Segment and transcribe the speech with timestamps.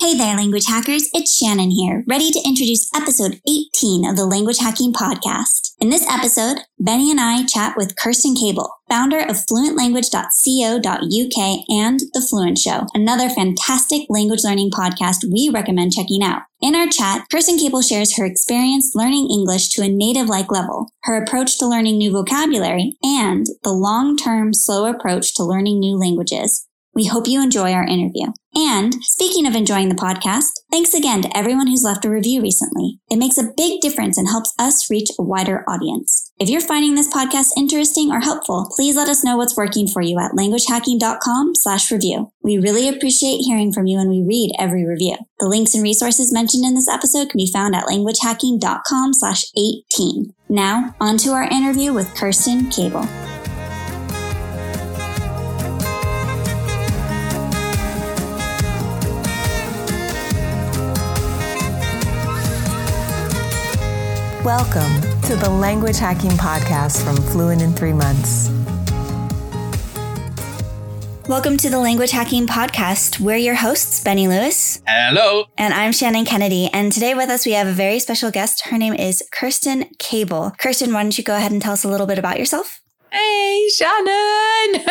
[0.00, 1.10] Hey there, language hackers.
[1.12, 5.72] It's Shannon here, ready to introduce episode 18 of the Language Hacking Podcast.
[5.80, 12.24] In this episode, Benny and I chat with Kerstin Cable, founder of fluentlanguage.co.uk and The
[12.30, 16.42] Fluent Show, another fantastic language learning podcast we recommend checking out.
[16.62, 20.92] In our chat, Kerstin Cable shares her experience learning English to a native like level,
[21.02, 25.96] her approach to learning new vocabulary, and the long term slow approach to learning new
[25.96, 26.67] languages.
[26.94, 28.32] We hope you enjoy our interview.
[28.54, 32.98] And speaking of enjoying the podcast, thanks again to everyone who's left a review recently.
[33.08, 36.32] It makes a big difference and helps us reach a wider audience.
[36.40, 40.02] If you're finding this podcast interesting or helpful, please let us know what's working for
[40.02, 42.32] you at languagehacking.com slash review.
[42.42, 45.16] We really appreciate hearing from you and we read every review.
[45.38, 50.34] The links and resources mentioned in this episode can be found at languagehacking.com slash 18.
[50.48, 53.37] Now, on to our interview with Kerstin Cable.
[64.48, 68.48] Welcome to the Language Hacking Podcast from Fluent in Three Months.
[71.28, 73.20] Welcome to the Language Hacking Podcast.
[73.20, 74.80] We're your hosts, Benny Lewis.
[74.86, 75.44] Hello.
[75.58, 76.70] And I'm Shannon Kennedy.
[76.72, 78.62] And today with us, we have a very special guest.
[78.68, 80.54] Her name is Kerstin Cable.
[80.58, 82.80] Kerstin, why don't you go ahead and tell us a little bit about yourself?
[83.12, 84.04] Hey, Shannon.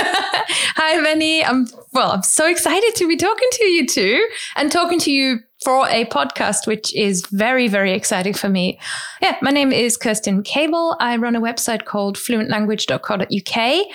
[0.75, 1.43] Hi, Benny.
[1.43, 5.39] I'm well, I'm so excited to be talking to you too and talking to you
[5.67, 8.79] for a podcast, which is very, very exciting for me.
[9.21, 10.95] Yeah, my name is Kerstin Cable.
[11.01, 13.87] I run a website called fluentlanguage.co.uk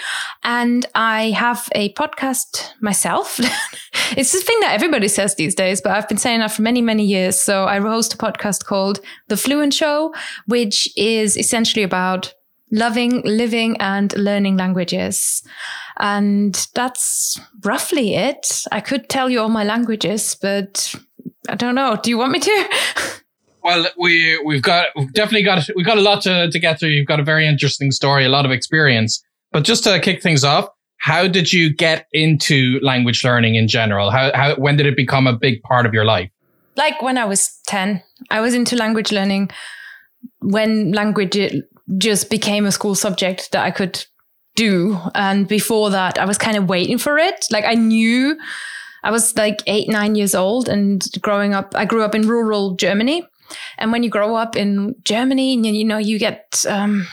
[0.44, 3.38] and I have a podcast myself.
[4.18, 6.82] it's the thing that everybody says these days, but I've been saying that for many,
[6.82, 7.40] many years.
[7.40, 10.12] So I host a podcast called The Fluent Show,
[10.48, 12.34] which is essentially about
[12.70, 15.42] loving, living, and learning languages.
[15.98, 18.62] And that's roughly it.
[18.70, 20.94] I could tell you all my languages, but
[21.48, 21.98] I don't know.
[22.02, 22.68] Do you want me to?
[23.64, 26.88] Well, we we've got we've definitely got we've got a lot to, to get through.
[26.88, 29.22] You've got a very interesting story, a lot of experience.
[29.52, 34.10] But just to kick things off, how did you get into language learning in general?
[34.10, 36.30] How how when did it become a big part of your life?
[36.76, 39.50] Like when I was 10, I was into language learning
[40.40, 41.38] when language
[41.98, 44.04] just became a school subject that I could
[44.56, 44.98] do.
[45.14, 47.46] And before that, I was kind of waiting for it.
[47.50, 48.38] Like I knew
[49.02, 52.74] I was like eight, nine years old and growing up, I grew up in rural
[52.74, 53.26] Germany.
[53.78, 57.06] And when you grow up in Germany, you know, you get, um,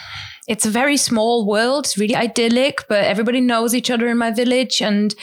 [0.47, 1.85] it's a very small world.
[1.85, 4.81] It's really idyllic, but everybody knows each other in my village.
[4.81, 5.13] And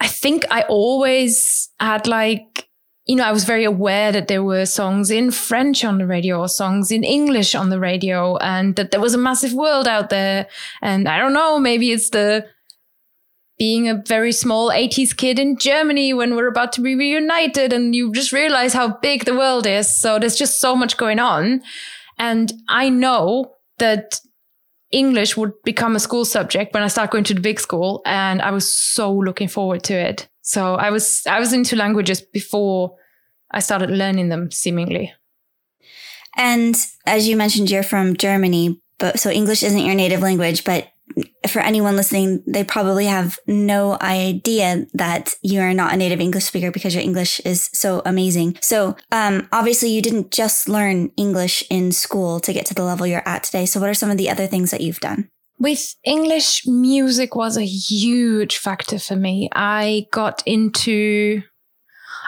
[0.00, 2.68] I think I always had like
[3.06, 6.40] you know, I was very aware that there were songs in French on the radio
[6.40, 10.08] or songs in English on the radio and that there was a massive world out
[10.10, 10.46] there.
[10.82, 12.46] And I don't know, maybe it's the
[13.62, 17.94] being a very small 80s kid in Germany when we're about to be reunited and
[17.94, 19.86] you just realize how big the world is.
[20.00, 21.62] So there's just so much going on.
[22.18, 24.18] And I know that
[24.90, 28.02] English would become a school subject when I start going to the big school.
[28.04, 30.28] And I was so looking forward to it.
[30.40, 32.96] So I was I was into languages before
[33.52, 35.14] I started learning them seemingly.
[36.36, 36.74] And
[37.06, 40.88] as you mentioned, you're from Germany, but so English isn't your native language, but
[41.48, 46.44] for anyone listening, they probably have no idea that you are not a native English
[46.44, 48.58] speaker because your English is so amazing.
[48.60, 53.06] So, um, obviously you didn't just learn English in school to get to the level
[53.06, 53.66] you're at today.
[53.66, 55.28] So what are some of the other things that you've done?
[55.58, 59.48] With English, music was a huge factor for me.
[59.52, 61.42] I got into,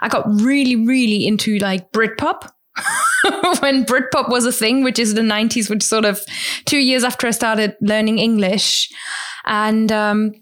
[0.01, 2.51] I got really, really into like Britpop.
[3.61, 6.21] when Britpop was a thing, which is the 90s, which sort of
[6.65, 8.91] two years after I started learning English.
[9.47, 10.33] And um,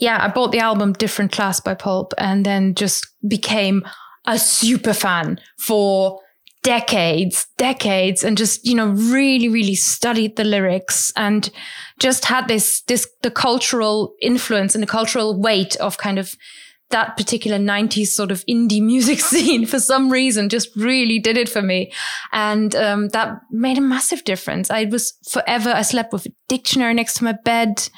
[0.00, 3.84] yeah, I bought the album Different Class by Pulp and then just became
[4.26, 6.20] a super fan for
[6.62, 11.48] decades, decades, and just, you know, really, really studied the lyrics and
[12.00, 16.34] just had this, this, the cultural influence and the cultural weight of kind of
[16.90, 21.48] that particular 90s sort of indie music scene for some reason just really did it
[21.48, 21.92] for me.
[22.32, 24.70] And um, that made a massive difference.
[24.70, 27.88] I was forever, I slept with a dictionary next to my bed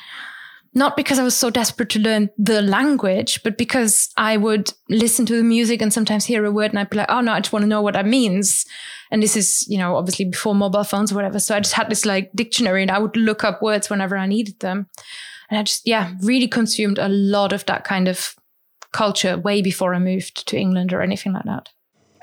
[0.74, 5.26] not because I was so desperate to learn the language, but because I would listen
[5.26, 7.40] to the music and sometimes hear a word and I'd be like, oh no, I
[7.40, 8.64] just want to know what that means.
[9.10, 11.40] And this is, you know, obviously before mobile phones or whatever.
[11.40, 14.26] So I just had this like dictionary and I would look up words whenever I
[14.26, 14.88] needed them.
[15.50, 18.34] And I just, yeah, really consumed a lot of that kind of
[18.92, 21.68] culture way before I moved to England or anything like that.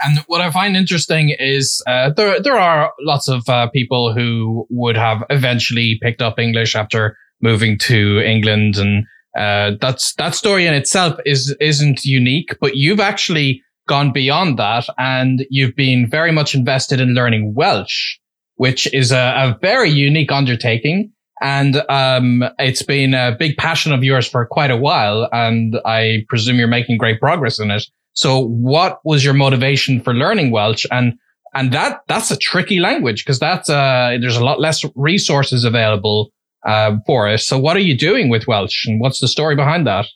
[0.04, 4.68] And what I find interesting is uh, there there are lots of uh, people who
[4.70, 10.66] would have eventually picked up English after moving to England and Uh, that's that story
[10.66, 16.32] in itself is isn't unique, but you've actually gone beyond that, and you've been very
[16.32, 18.18] much invested in learning Welsh,
[18.56, 21.12] which is a, a very unique undertaking.
[21.42, 26.26] And um, it's been a big passion of yours for quite a while, and I
[26.30, 27.84] presume you're making great progress in it.
[28.14, 30.86] So, what was your motivation for learning Welsh?
[30.92, 31.14] And
[31.54, 36.32] and that that's a tricky language because that's uh, there's a lot less resources available
[36.66, 37.40] uh, for it.
[37.40, 40.08] So, what are you doing with Welsh, and what's the story behind that?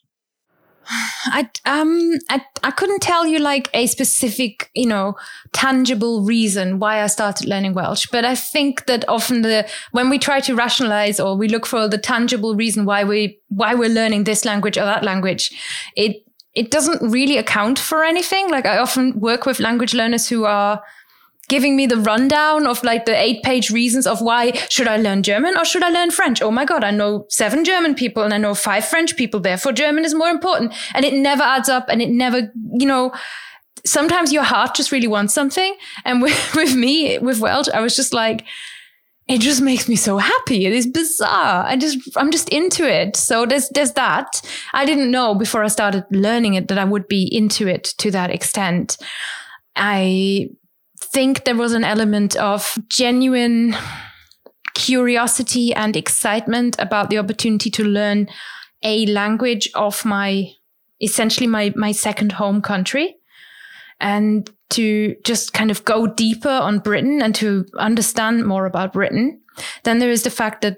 [0.89, 5.15] I um I, I couldn't tell you like a specific you know
[5.51, 10.17] tangible reason why I started learning Welsh, but I think that often the when we
[10.17, 14.23] try to rationalize or we look for the tangible reason why we why we're learning
[14.23, 15.51] this language or that language,
[15.95, 16.23] it
[16.55, 18.49] it doesn't really account for anything.
[18.49, 20.81] Like I often work with language learners who are
[21.49, 25.23] giving me the rundown of like the eight page reasons of why should I learn
[25.23, 26.41] German or should I learn French?
[26.41, 29.39] Oh my God, I know seven German people and I know five French people.
[29.39, 30.73] Therefore, German is more important.
[30.93, 33.11] And it never adds up and it never, you know,
[33.85, 35.75] sometimes your heart just really wants something.
[36.05, 38.45] And with, with me, with Welsh, I was just like,
[39.27, 40.65] it just makes me so happy.
[40.65, 41.63] It is bizarre.
[41.63, 43.15] I just, I'm just into it.
[43.15, 44.41] So there's, there's that.
[44.73, 48.09] I didn't know before I started learning it that I would be into it to
[48.09, 48.97] that extent.
[49.75, 50.49] I
[51.11, 53.75] think there was an element of genuine
[54.75, 58.27] curiosity and excitement about the opportunity to learn
[58.83, 60.51] a language of my
[61.01, 63.15] essentially my my second home country
[63.99, 69.41] and to just kind of go deeper on Britain and to understand more about Britain.
[69.83, 70.77] Then there is the fact that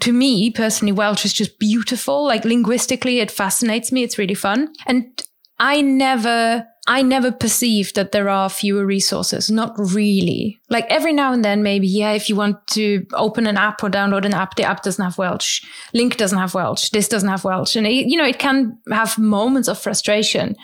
[0.00, 2.24] to me personally, Welsh is just beautiful.
[2.24, 4.02] Like linguistically, it fascinates me.
[4.02, 4.72] It's really fun.
[4.86, 5.22] And
[5.58, 9.50] I never I never perceive that there are fewer resources.
[9.50, 10.60] Not really.
[10.68, 13.88] Like every now and then, maybe, yeah, if you want to open an app or
[13.88, 15.62] download an app, the app doesn't have Welsh.
[15.94, 16.90] LingQ doesn't have Welsh.
[16.90, 17.74] This doesn't have Welsh.
[17.74, 20.56] And, it, you know, it can have moments of frustration.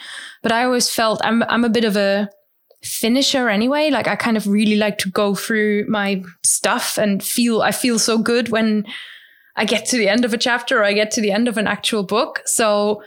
[0.43, 2.29] But I always felt I'm, I'm a bit of a
[2.83, 3.89] finisher anyway.
[3.89, 7.99] Like I kind of really like to go through my stuff and feel, I feel
[7.99, 8.85] so good when
[9.57, 11.57] I get to the end of a chapter or I get to the end of
[11.57, 12.43] an actual book.
[12.45, 13.03] So,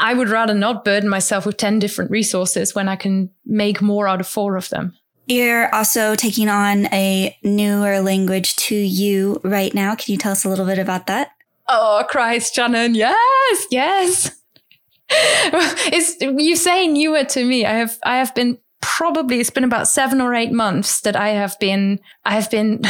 [0.00, 4.06] I would rather not burden myself with 10 different resources when I can make more
[4.06, 4.94] out of four of them.
[5.26, 9.94] You're also taking on a newer language to you right now.
[9.94, 11.32] Can you tell us a little bit about that?
[11.68, 12.94] Oh, Christ, Shannon.
[12.94, 14.30] Yes, yes.
[15.10, 17.66] it's, you say newer to me.
[17.66, 21.30] I have, I have been probably, it's been about seven or eight months that I
[21.30, 22.82] have been, I have been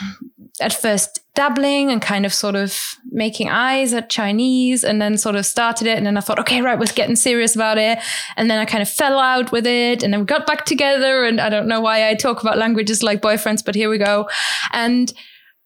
[0.60, 2.78] at first dabbling and kind of sort of
[3.10, 5.96] making eyes at Chinese and then sort of started it.
[5.96, 7.98] And then I thought, okay, right, we're getting serious about it.
[8.36, 11.24] And then I kind of fell out with it and then we got back together.
[11.24, 14.28] And I don't know why I talk about languages like boyfriends, but here we go.
[14.72, 15.12] And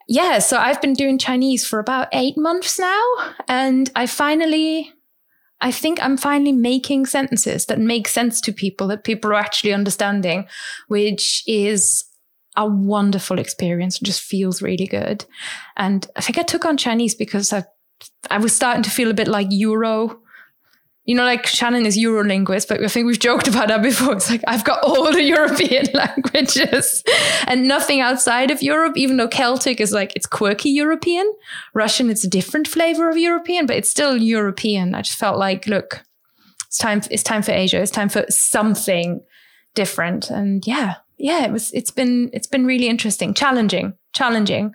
[0.08, 3.34] yeah, so I've been doing Chinese for about eight months now.
[3.48, 4.92] And I finally,
[5.60, 9.72] I think I'm finally making sentences that make sense to people, that people are actually
[9.72, 10.46] understanding,
[10.86, 12.04] which is
[12.56, 14.00] a wonderful experience.
[14.00, 15.24] It just feels really good.
[15.76, 17.64] And I think I took on Chinese because I,
[18.30, 20.20] I was starting to feel a bit like Euro.
[21.04, 24.14] You know, like Shannon is Eurolinguiste, but I think we've joked about that before.
[24.14, 27.04] It's like I've got all the European languages
[27.46, 31.32] and nothing outside of Europe, even though Celtic is like it's quirky European.
[31.74, 34.96] Russian, it's a different flavor of European, but it's still European.
[34.96, 36.02] I just felt like, look,
[36.66, 37.80] it's time, it's time for Asia.
[37.80, 39.20] It's time for something
[39.74, 40.28] different.
[40.30, 44.74] And yeah, yeah, it was, it's been, it's been really interesting, challenging, challenging,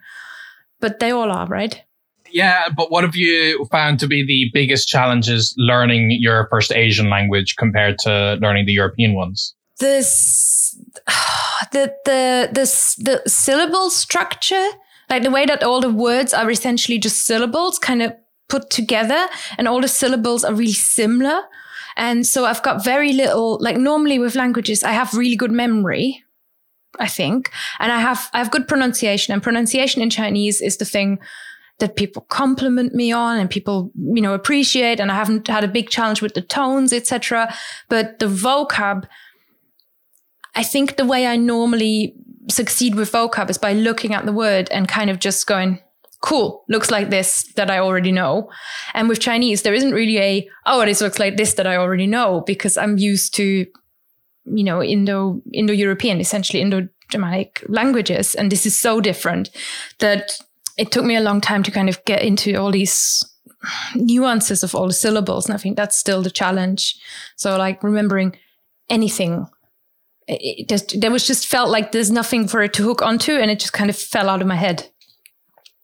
[0.80, 1.84] but they all are, right?
[2.32, 7.10] Yeah, but what have you found to be the biggest challenges learning your first Asian
[7.10, 9.54] language compared to learning the European ones?
[9.80, 10.78] This,
[11.72, 14.68] the, the, the, the syllable structure,
[15.10, 18.14] like the way that all the words are essentially just syllables kind of
[18.48, 21.42] put together and all the syllables are really similar.
[21.98, 26.24] And so I've got very little, like normally with languages, I have really good memory,
[27.00, 27.52] I think.
[27.80, 31.20] And I have I have good pronunciation, and pronunciation in Chinese is the thing
[31.80, 35.00] that people compliment me on and people you know appreciate.
[35.00, 37.54] And I haven't had a big challenge with the tones, etc.
[37.90, 39.06] But the vocab,
[40.56, 42.16] I think the way I normally
[42.50, 45.80] succeed with vocab is by looking at the word and kind of just going,
[46.22, 48.50] cool, looks like this that I already know.
[48.94, 52.08] And with Chinese, there isn't really a, oh, this looks like this that I already
[52.08, 53.66] know because I'm used to
[54.46, 59.50] you know, Indo Indo European, essentially Indo Germanic languages, and this is so different
[60.00, 60.40] that
[60.78, 63.24] it took me a long time to kind of get into all these
[63.96, 67.00] nuances of all the syllables, and I think that's still the challenge.
[67.36, 68.38] So, like remembering
[68.90, 69.48] anything.
[70.28, 73.52] It just, there was just felt like there's nothing for it to hook onto, and
[73.52, 74.90] it just kind of fell out of my head.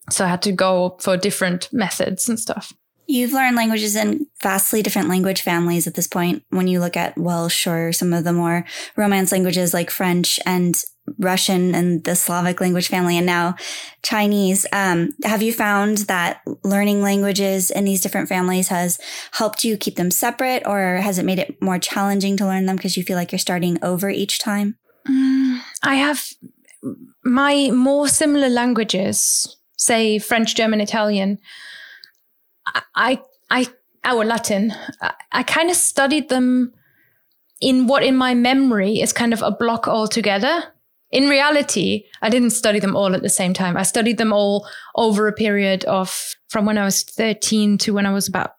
[0.09, 2.71] So I had to go for different methods and stuff.
[3.07, 6.43] You've learned languages in vastly different language families at this point.
[6.49, 8.65] When you look at Welsh or some of the more
[8.97, 10.81] Romance languages like French and
[11.17, 13.55] Russian and the Slavic language family, and now
[14.03, 14.65] Chinese.
[14.73, 18.99] Um, have you found that learning languages in these different families has
[19.31, 22.75] helped you keep them separate, or has it made it more challenging to learn them
[22.75, 24.77] because you feel like you're starting over each time?
[25.07, 26.27] Mm, I have
[27.23, 31.39] my more similar languages, say French, German, Italian
[32.95, 33.67] I, I,
[34.03, 36.73] our Latin, I, I kind of studied them
[37.61, 40.63] in what in my memory is kind of a block altogether.
[41.11, 43.77] In reality, I didn't study them all at the same time.
[43.77, 48.05] I studied them all over a period of from when I was 13 to when
[48.05, 48.51] I was about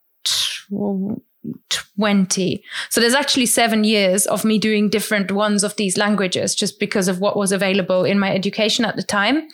[1.98, 2.64] 20.
[2.90, 7.08] So there's actually seven years of me doing different ones of these languages just because
[7.08, 9.48] of what was available in my education at the time.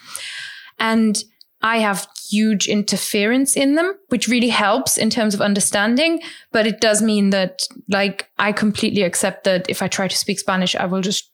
[0.78, 1.22] And
[1.64, 6.20] I have huge interference in them, which really helps in terms of understanding.
[6.52, 10.38] But it does mean that, like, I completely accept that if I try to speak
[10.38, 11.30] Spanish, I will just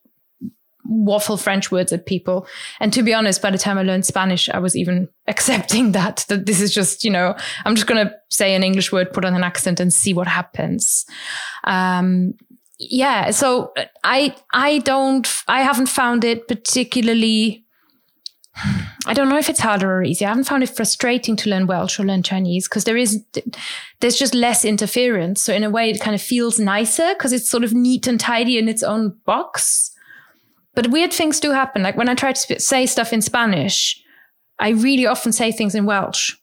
[0.84, 2.46] waffle French words at people.
[2.78, 6.24] And to be honest, by the time I learned Spanish, I was even accepting that,
[6.28, 7.34] that this is just, you know,
[7.64, 10.28] I'm just going to say an English word, put on an accent and see what
[10.28, 11.06] happens.
[11.64, 12.34] Um,
[12.78, 13.32] yeah.
[13.32, 13.72] So
[14.04, 17.64] I, I don't, I haven't found it particularly
[19.06, 20.28] I don't know if it's harder or easier.
[20.28, 23.24] I haven't found it frustrating to learn Welsh or learn Chinese because there is,
[24.00, 25.42] there's just less interference.
[25.42, 28.20] So in a way, it kind of feels nicer because it's sort of neat and
[28.20, 29.90] tidy in its own box.
[30.74, 31.82] But weird things do happen.
[31.82, 34.00] Like when I try to say stuff in Spanish,
[34.58, 36.36] I really often say things in Welsh.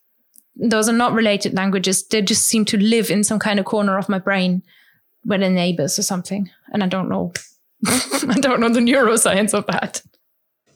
[0.56, 2.06] Those are not related languages.
[2.06, 4.62] They just seem to live in some kind of corner of my brain
[5.22, 6.50] where they're neighbors or something.
[6.72, 7.32] And I don't know.
[7.86, 10.02] I don't know the neuroscience of that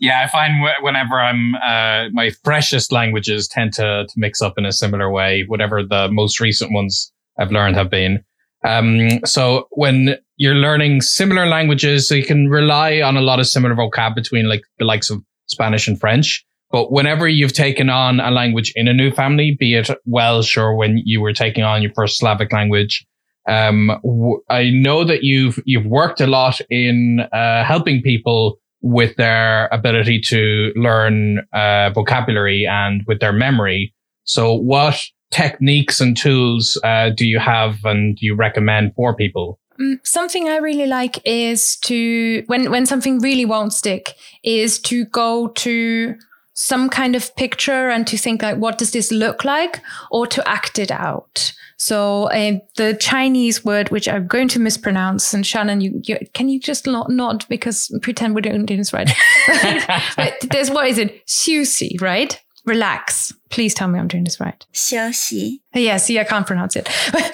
[0.02, 4.66] yeah, I find whenever I'm uh, my freshest languages tend to, to mix up in
[4.66, 5.44] a similar way.
[5.46, 8.24] Whatever the most recent ones I've learned have been.
[8.64, 13.46] Um, so when you're learning similar languages, so you can rely on a lot of
[13.46, 16.44] similar vocab between like the likes of Spanish and French.
[16.72, 20.74] But whenever you've taken on a language in a new family, be it Welsh or
[20.74, 23.06] when you were taking on your first Slavic language,
[23.48, 29.16] um, w- I know that you've you've worked a lot in uh, helping people with
[29.16, 33.94] their ability to learn uh, vocabulary and with their memory.
[34.24, 39.58] So what techniques and tools uh, do you have and do you recommend for people?
[39.80, 45.06] Mm, something I really like is to when when something really won't stick is to
[45.06, 46.14] go to
[46.54, 49.80] some kind of picture and to think like what does this look like?
[50.10, 51.52] Or to act it out.
[51.76, 56.48] So uh, the chinese word which i'm going to mispronounce and shannon you, you can
[56.48, 57.44] you just not nod?
[57.48, 59.10] Because pretend we're doing this right.
[60.16, 61.26] But there's what is it?
[61.26, 62.40] Sushi right?
[62.64, 63.32] Relax.
[63.50, 64.64] Please tell me i'm doing this right.
[64.72, 66.84] Sushi yeah see i can't pronounce it.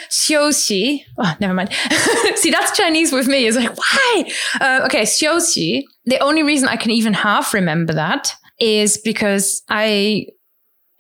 [0.09, 1.71] Sushi oh never mind.
[2.37, 3.47] See that's chinese with me.
[3.47, 4.31] It's like why?
[4.61, 10.27] Uh, okay sushi the only reason i can even half remember that is because I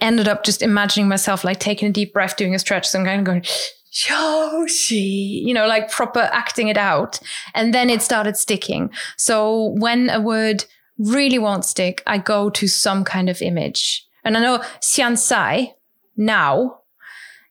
[0.00, 3.05] ended up just imagining myself like taking a deep breath, doing a stretch, so I'm
[3.05, 3.45] kind of going,
[3.91, 7.19] Yoshi, you know, like proper acting it out.
[7.55, 8.91] And then it started sticking.
[9.17, 10.65] So when a word
[10.99, 14.07] really won't stick, I go to some kind of image.
[14.25, 15.73] And I know Xiansai
[16.17, 16.81] now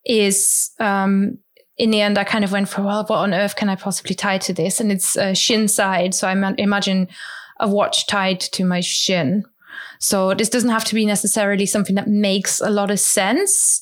[0.05, 1.39] is, um,
[1.77, 4.15] in the end, I kind of went for, well, what on earth can I possibly
[4.15, 4.79] tie to this?
[4.79, 6.13] And it's uh, shin side.
[6.13, 7.07] So I imagine
[7.59, 9.43] a watch tied to my shin.
[9.99, 13.81] So this doesn't have to be necessarily something that makes a lot of sense,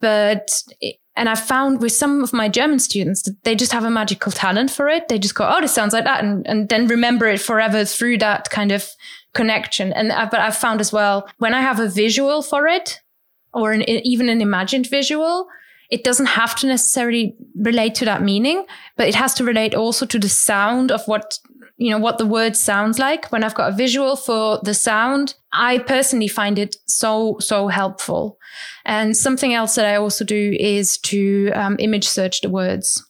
[0.00, 0.62] but
[1.16, 4.30] and I found with some of my German students that they just have a magical
[4.30, 5.08] talent for it.
[5.08, 8.18] They just go, "Oh, this sounds like that," and and then remember it forever through
[8.18, 8.88] that kind of
[9.34, 9.92] connection.
[9.92, 13.00] And uh, I, but I've found as well when I have a visual for it,
[13.52, 15.48] or an, even an imagined visual,
[15.90, 18.64] it doesn't have to necessarily relate to that meaning,
[18.96, 21.38] but it has to relate also to the sound of what
[21.78, 23.30] you know, what the word sounds like.
[23.30, 28.36] When I've got a visual for the sound, I personally find it so, so helpful.
[28.84, 33.04] And something else that I also do is to um, image search the words.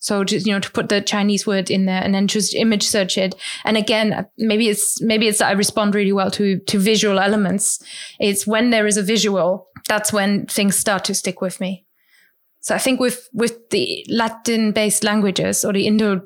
[0.00, 2.82] So just, you know, to put the Chinese word in there and then just image
[2.82, 3.36] search it.
[3.64, 7.80] And again, maybe it's, maybe it's that I respond really well to, to visual elements.
[8.18, 11.86] It's when there is a visual, that's when things start to stick with me.
[12.62, 16.22] So I think with, with the Latin based languages or the Indo,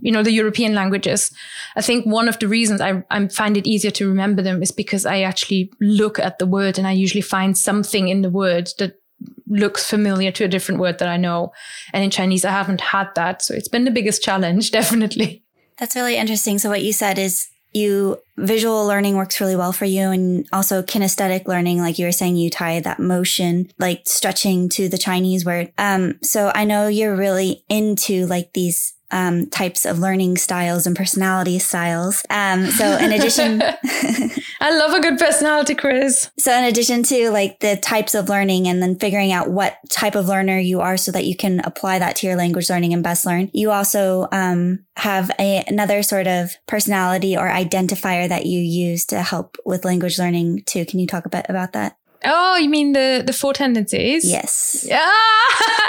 [0.00, 1.32] you know, the European languages.
[1.76, 4.72] I think one of the reasons I, I find it easier to remember them is
[4.72, 8.70] because I actually look at the word and I usually find something in the word
[8.78, 9.00] that
[9.48, 11.52] looks familiar to a different word that I know.
[11.92, 13.42] And in Chinese, I haven't had that.
[13.42, 15.42] So it's been the biggest challenge, definitely.
[15.78, 16.58] That's really interesting.
[16.58, 20.82] So what you said is you visual learning works really well for you and also
[20.82, 25.44] kinesthetic learning like you were saying you tie that motion like stretching to the chinese
[25.44, 30.86] word um so i know you're really into like these um, types of learning styles
[30.86, 32.24] and personality styles.
[32.30, 33.60] Um, so in addition,
[34.62, 36.30] I love a good personality quiz.
[36.38, 40.14] So in addition to like the types of learning and then figuring out what type
[40.14, 43.02] of learner you are so that you can apply that to your language learning and
[43.02, 48.60] best learn, you also, um, have a, another sort of personality or identifier that you
[48.60, 50.84] use to help with language learning too.
[50.84, 51.96] Can you talk a bit about that?
[52.22, 54.30] Oh, you mean the the four tendencies?
[54.30, 54.84] Yes.
[54.86, 55.08] Yeah,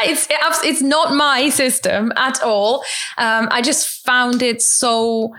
[0.03, 0.27] it's
[0.63, 2.85] it's not my system at all.
[3.17, 5.33] Um, I just found it so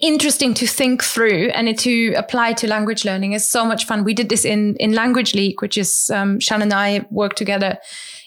[0.00, 4.04] interesting to think through and to apply to language learning is so much fun.
[4.04, 7.78] We did this in in Language League, which is um, Shan and I work together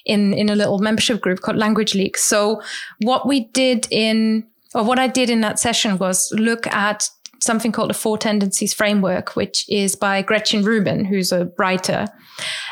[0.06, 2.18] in in a little membership group called Language League.
[2.18, 2.62] So
[3.02, 7.10] what we did in or what I did in that session was look at
[7.40, 12.08] something called the Four Tendencies Framework, which is by Gretchen Rubin, who's a writer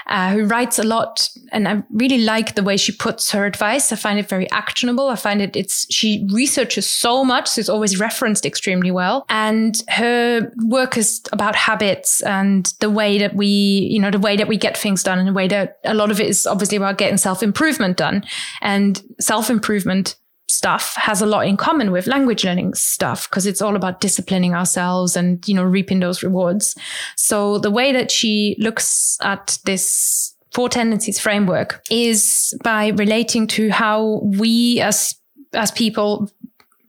[0.07, 1.29] uh, who writes a lot.
[1.51, 3.91] And I really like the way she puts her advice.
[3.91, 5.09] I find it very actionable.
[5.09, 7.47] I find it, it's, she researches so much.
[7.49, 9.25] So it's always referenced extremely well.
[9.29, 14.37] And her work is about habits and the way that we, you know, the way
[14.37, 16.77] that we get things done and the way that a lot of it is obviously
[16.77, 18.23] about getting self improvement done
[18.61, 20.15] and self improvement
[20.47, 24.53] stuff has a lot in common with language learning stuff because it's all about disciplining
[24.53, 26.75] ourselves and you know reaping those rewards
[27.15, 33.69] so the way that she looks at this four tendencies framework is by relating to
[33.71, 35.15] how we as
[35.53, 36.29] as people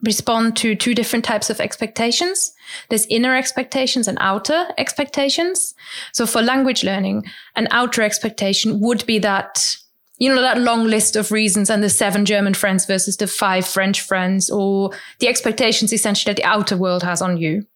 [0.02, 2.52] respond to two different types of expectations.
[2.88, 5.75] There's inner expectations and outer expectations.
[6.12, 7.25] So for language learning,
[7.56, 9.76] an outer expectation would be that
[10.18, 13.66] you know, that long list of reasons and the seven German friends versus the five
[13.66, 17.66] French friends or the expectations essentially that the outer world has on you.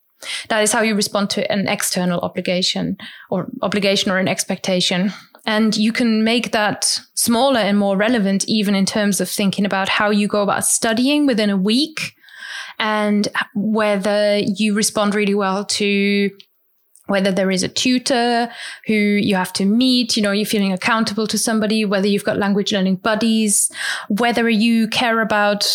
[0.49, 2.99] That is how you respond to an external obligation
[3.30, 5.12] or obligation or an expectation.
[5.47, 9.88] And you can make that smaller and more relevant, even in terms of thinking about
[9.88, 12.14] how you go about studying within a week
[12.78, 16.30] and whether you respond really well to
[17.10, 18.49] whether there is a tutor
[18.86, 22.38] who you have to meet, you know, you're feeling accountable to somebody, whether you've got
[22.38, 23.70] language learning buddies,
[24.08, 25.66] whether you care about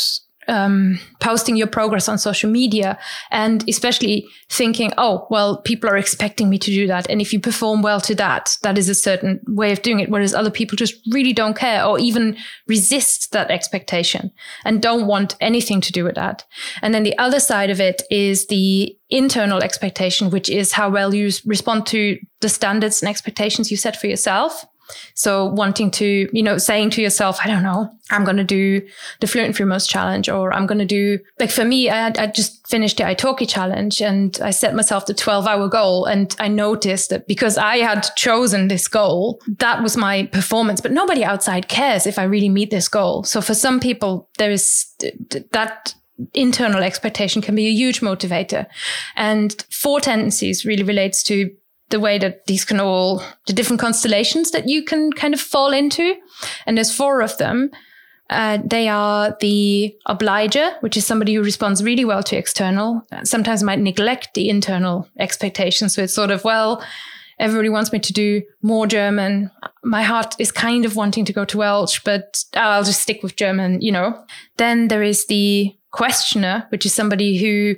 [0.48, 2.98] um, posting your progress on social media
[3.32, 7.10] and especially thinking, oh, well, people are expecting me to do that.
[7.10, 10.10] And if you perform well to that, that is a certain way of doing it.
[10.10, 14.32] Whereas other people just really don't care or even resist that expectation
[14.64, 16.46] and don't want anything to do with that.
[16.82, 21.14] And then the other side of it is the internal expectation, which is how well
[21.14, 24.66] you respond to the standards and expectations you set for yourself.
[25.14, 28.86] So wanting to, you know, saying to yourself, I don't know, I'm going to do
[29.20, 32.68] the Fluent Months challenge, or I'm going to do, like for me, I, I just
[32.68, 36.06] finished the Italki challenge and I set myself the 12 hour goal.
[36.06, 40.92] And I noticed that because I had chosen this goal, that was my performance, but
[40.92, 43.24] nobody outside cares if I really meet this goal.
[43.24, 44.86] So for some people, there is
[45.52, 45.96] that
[46.34, 48.68] internal expectation can be a huge motivator.
[49.16, 51.52] And four tendencies really relates to
[51.90, 55.72] the way that these can all, the different constellations that you can kind of fall
[55.72, 56.16] into.
[56.66, 57.72] And there's four of them.
[58.30, 63.62] Uh, they are the obliger, which is somebody who responds really well to external, sometimes
[63.62, 65.94] might neglect the internal expectations.
[65.94, 66.84] So it's sort of, well,
[67.38, 69.52] everybody wants me to do more German.
[69.84, 73.36] My heart is kind of wanting to go to Welsh, but I'll just stick with
[73.36, 74.26] German, you know.
[74.58, 77.76] Then there is the questioner, which is somebody who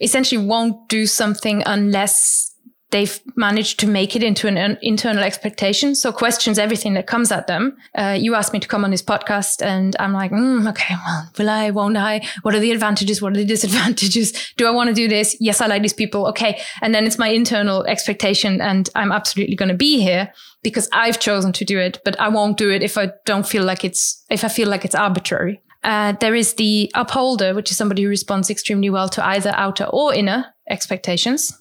[0.00, 2.53] essentially won't do something unless
[2.90, 5.94] they've managed to make it into an internal expectation.
[5.94, 7.76] So questions everything that comes at them.
[7.94, 11.30] Uh, you asked me to come on this podcast and I'm like, mm, okay, well,
[11.38, 12.24] will I, won't I?
[12.42, 13.20] What are the advantages?
[13.20, 14.32] What are the disadvantages?
[14.56, 15.36] Do I want to do this?
[15.40, 16.26] Yes, I like these people.
[16.28, 16.60] Okay.
[16.82, 21.18] And then it's my internal expectation and I'm absolutely going to be here because I've
[21.18, 24.24] chosen to do it, but I won't do it if I don't feel like it's,
[24.30, 25.60] if I feel like it's arbitrary.
[25.82, 29.84] Uh, there is the upholder, which is somebody who responds extremely well to either outer
[29.84, 31.52] or inner expectations.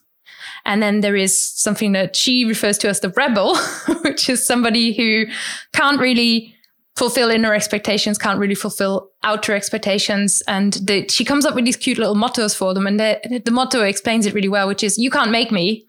[0.65, 3.57] And then there is something that she refers to as the rebel,
[4.03, 5.25] which is somebody who
[5.73, 6.55] can't really
[6.95, 10.41] fulfill inner expectations, can't really fulfill outer expectations.
[10.47, 12.87] And the, she comes up with these cute little mottos for them.
[12.87, 15.85] And the, the motto explains it really well, which is, you can't make me,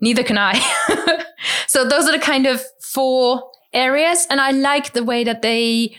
[0.00, 0.58] neither can I.
[1.66, 4.26] so those are the kind of four areas.
[4.28, 5.96] And I like the way that they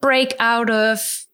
[0.00, 1.25] break out of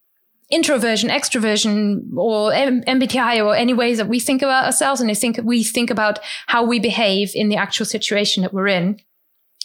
[0.52, 5.40] introversion, extroversion, or MBTI, or any ways that we think about ourselves, and I think
[5.42, 9.00] we think about how we behave in the actual situation that we're in.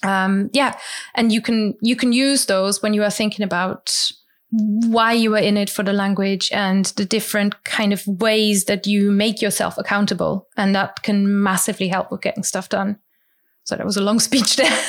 [0.02, 0.78] Um, yeah,
[1.13, 4.12] and you can you can use those when you are thinking about
[4.50, 8.88] why you are in it for the language and the different kind of ways that
[8.88, 10.47] you make yourself accountable.
[10.56, 12.97] And that can massively help with getting stuff done.
[13.65, 14.80] So that was a long speech there.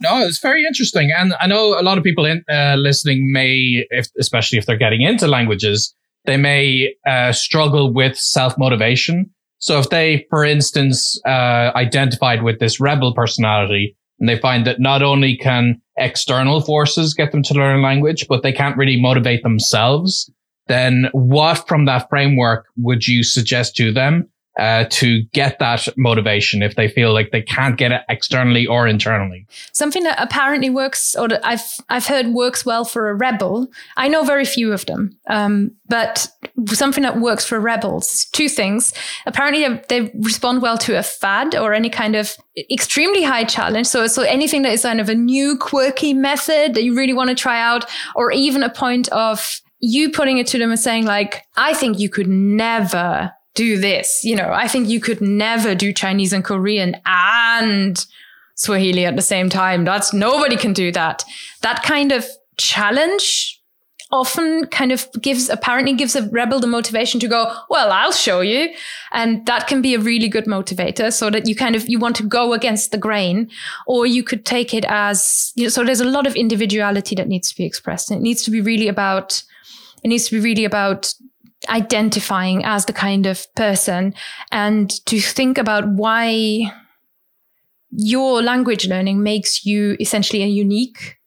[0.00, 3.84] No, it's very interesting, and I know a lot of people in, uh, listening may,
[3.90, 9.30] if, especially if they're getting into languages, they may uh, struggle with self motivation.
[9.58, 14.80] So if they, for instance, uh, identified with this rebel personality, and they find that
[14.80, 19.00] not only can external forces get them to learn a language, but they can't really
[19.00, 20.30] motivate themselves,
[20.68, 24.28] then what from that framework would you suggest to them
[24.58, 28.86] uh, to get that motivation if they feel like they can't get it externally or
[28.86, 29.46] internally.
[29.72, 33.68] Something that apparently works, or that I've I've heard works well for a rebel.
[33.96, 36.28] I know very few of them, um, but
[36.66, 38.26] something that works for rebels.
[38.32, 38.92] Two things.
[39.26, 42.36] Apparently, they, they respond well to a fad or any kind of
[42.70, 43.86] extremely high challenge.
[43.86, 47.30] So so anything that is kind of a new quirky method that you really want
[47.30, 47.84] to try out,
[48.16, 52.00] or even a point of you putting it to them and saying like, I think
[52.00, 54.22] you could never do this.
[54.22, 58.06] You know, I think you could never do Chinese and Korean and
[58.54, 59.84] Swahili at the same time.
[59.84, 61.24] That's nobody can do that.
[61.62, 62.24] That kind of
[62.56, 63.56] challenge
[64.10, 68.40] often kind of gives apparently gives a rebel the motivation to go well i'll show
[68.40, 68.70] you
[69.12, 72.16] and that can be a really good motivator so that you kind of you want
[72.16, 73.50] to go against the grain
[73.86, 77.28] or you could take it as you know, so there's a lot of individuality that
[77.28, 79.42] needs to be expressed and it needs to be really about
[80.02, 81.12] it needs to be really about
[81.68, 84.14] identifying as the kind of person
[84.50, 86.72] and to think about why
[87.90, 91.17] your language learning makes you essentially a unique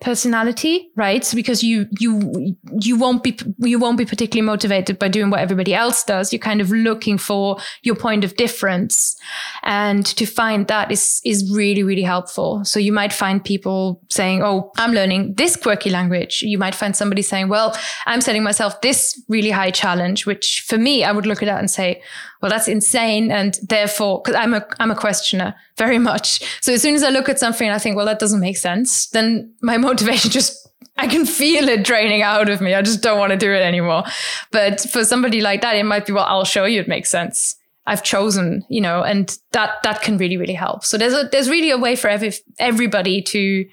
[0.00, 1.28] personality, right?
[1.34, 5.74] Because you you you won't be you won't be particularly motivated by doing what everybody
[5.74, 6.32] else does.
[6.32, 9.16] You're kind of looking for your point of difference,
[9.64, 12.64] and to find that is is really really helpful.
[12.64, 16.94] So you might find people saying, "Oh, I'm learning this quirky language." You might find
[16.94, 21.26] somebody saying, "Well, I'm setting myself this really high challenge," which for me, I would
[21.26, 22.02] look at that and say,
[22.40, 23.30] well, that's insane.
[23.30, 26.42] And therefore, because I'm a, I'm a questioner very much.
[26.62, 28.56] So as soon as I look at something and I think, well, that doesn't make
[28.56, 32.74] sense, then my motivation just, I can feel it draining out of me.
[32.74, 34.04] I just don't want to do it anymore.
[34.50, 37.54] But for somebody like that, it might be, well, I'll show you it makes sense.
[37.86, 40.84] I've chosen, you know, and that, that can really, really help.
[40.84, 43.66] So there's a, there's really a way for every, everybody to,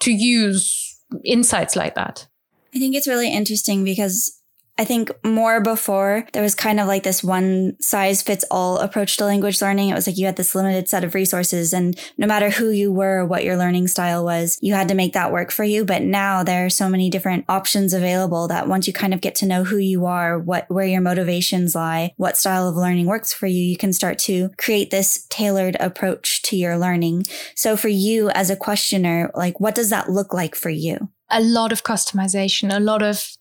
[0.00, 2.26] to use insights like that.
[2.74, 4.38] I think it's really interesting because
[4.76, 9.16] I think more before there was kind of like this one size fits all approach
[9.16, 9.88] to language learning.
[9.90, 12.92] It was like you had this limited set of resources and no matter who you
[12.92, 15.84] were, what your learning style was, you had to make that work for you.
[15.84, 19.36] But now there are so many different options available that once you kind of get
[19.36, 23.32] to know who you are, what, where your motivations lie, what style of learning works
[23.32, 27.22] for you, you can start to create this tailored approach to your learning.
[27.54, 31.10] So for you as a questioner, like what does that look like for you?
[31.30, 33.36] A lot of customization, a lot of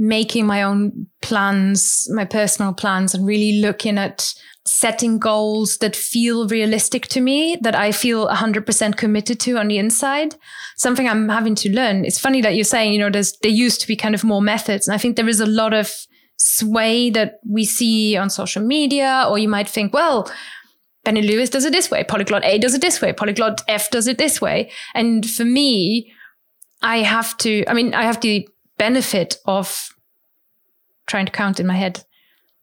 [0.00, 4.32] making my own plans, my personal plans, and really looking at
[4.66, 9.76] setting goals that feel realistic to me, that I feel 100% committed to on the
[9.76, 10.36] inside.
[10.76, 12.06] Something I'm having to learn.
[12.06, 14.40] It's funny that you're saying, you know, there's, there used to be kind of more
[14.40, 14.88] methods.
[14.88, 15.92] And I think there is a lot of
[16.36, 20.32] sway that we see on social media, or you might think, well,
[21.04, 24.06] Benny Lewis does it this way, polyglot A does it this way, polyglot F does
[24.06, 24.70] it this way.
[24.94, 26.10] And for me,
[26.82, 28.48] I have to, I mean, I have the
[28.80, 29.90] benefit of
[31.06, 32.02] trying to count in my head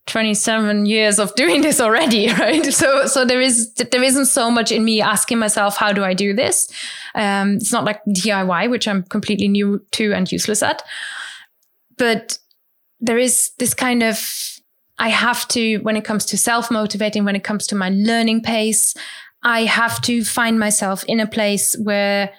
[0.08, 2.66] 27 years of doing this already right?
[2.66, 6.14] So so there is there isn't so much in me asking myself how do i
[6.14, 6.72] do this?
[7.14, 10.82] Um, it's not like diy which i'm completely new to and useless at.
[11.98, 12.40] But
[13.00, 14.18] there is this kind of
[14.98, 18.42] i have to when it comes to self motivating when it comes to my learning
[18.42, 18.96] pace
[19.44, 22.34] i have to find myself in a place where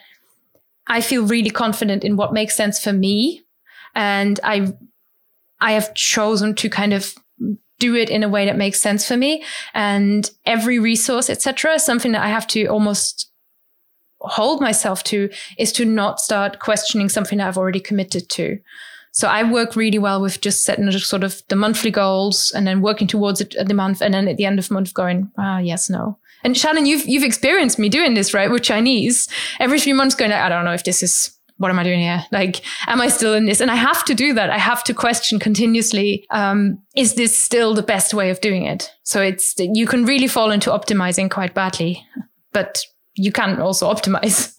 [0.87, 3.41] i feel really confident in what makes sense for me
[3.95, 4.73] and I
[5.61, 7.13] I have chosen to kind of
[7.79, 12.11] do it in a way that makes sense for me and every resource etc something
[12.11, 13.29] that I have to almost
[14.21, 18.59] hold myself to is to not start questioning something that I've already committed to.
[19.11, 22.81] So I work really well with just setting sort of the monthly goals and then
[22.81, 25.31] working towards it at the month and then at the end of the month going,
[25.37, 26.17] ah, yes, no.
[26.43, 28.49] And Shannon, you've you've experienced me doing this, right?
[28.49, 29.27] With Chinese.
[29.59, 32.25] Every few months going, I don't know if this is what am I doing here?
[32.31, 33.59] Like, am I still in this?
[33.59, 34.49] And I have to do that.
[34.49, 38.89] I have to question continuously, um, is this still the best way of doing it?
[39.03, 42.03] So it's, you can really fall into optimizing quite badly,
[42.53, 42.81] but
[43.15, 44.55] you can also optimize.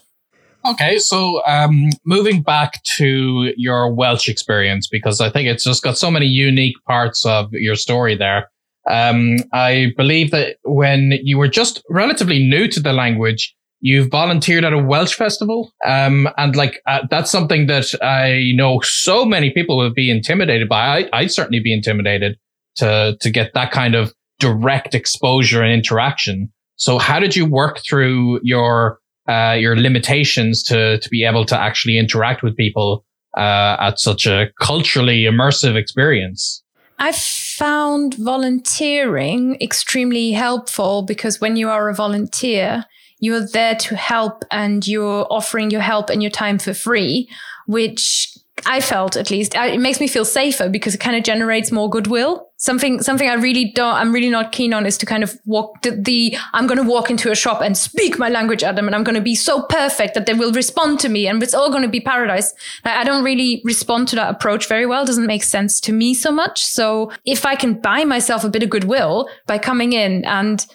[0.66, 5.96] Okay, so um, moving back to your Welsh experience, because I think it's just got
[5.96, 8.50] so many unique parts of your story there.
[8.90, 14.64] Um, I believe that when you were just relatively new to the language, you've volunteered
[14.64, 15.72] at a Welsh festival.
[15.86, 20.68] Um, and like, uh, that's something that I know so many people would be intimidated
[20.68, 20.84] by.
[20.98, 22.38] I, I'd certainly be intimidated
[22.76, 26.52] to, to get that kind of direct exposure and interaction.
[26.76, 31.58] So how did you work through your, uh, your limitations to, to be able to
[31.58, 33.04] actually interact with people,
[33.36, 36.62] uh, at such a culturally immersive experience?
[36.98, 42.84] I found volunteering extremely helpful because when you are a volunteer,
[43.20, 47.28] you're there to help and you're offering your help and your time for free,
[47.66, 51.72] which I felt at least it makes me feel safer because it kind of generates
[51.72, 52.48] more goodwill.
[52.56, 55.80] Something, something I really don't, I'm really not keen on is to kind of walk
[55.82, 58.86] the, the I'm going to walk into a shop and speak my language at them
[58.86, 61.54] and I'm going to be so perfect that they will respond to me and it's
[61.54, 62.52] all going to be paradise.
[62.84, 65.04] I don't really respond to that approach very well.
[65.04, 66.64] It doesn't make sense to me so much.
[66.64, 70.66] So if I can buy myself a bit of goodwill by coming in and,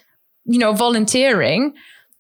[0.46, 1.74] you know, volunteering,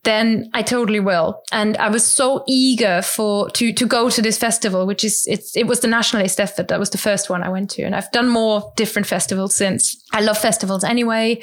[0.05, 1.43] then I totally will.
[1.51, 5.57] And I was so eager for to to go to this festival, which is it's
[5.57, 6.69] it was the National Eisteddfod.
[6.69, 10.01] That was the first one I went to, and I've done more different festivals since.
[10.13, 11.41] I love festivals anyway.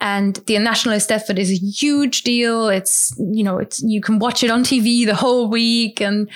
[0.00, 2.68] And the National Eisteddfod is a huge deal.
[2.68, 6.30] It's, you know, it's, you can watch it on TV the whole week and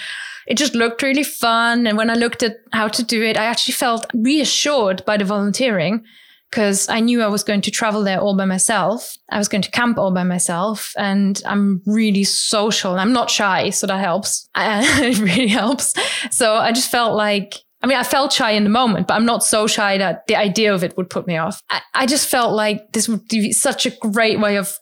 [0.49, 1.87] it just looked really fun.
[1.87, 5.25] And when I looked at how to do it, I actually felt reassured by the
[5.25, 6.05] volunteering
[6.53, 9.17] because I knew I was going to travel there all by myself.
[9.31, 13.31] I was going to camp all by myself and I'm really social and I'm not
[13.31, 13.71] shy.
[13.71, 14.51] So that helps.
[14.57, 15.95] it really helps.
[16.31, 19.25] So I just felt like, I mean, I felt shy in the moment, but I'm
[19.25, 21.63] not so shy that the idea of it would put me off.
[21.71, 24.79] I, I just felt like this would be such a great way of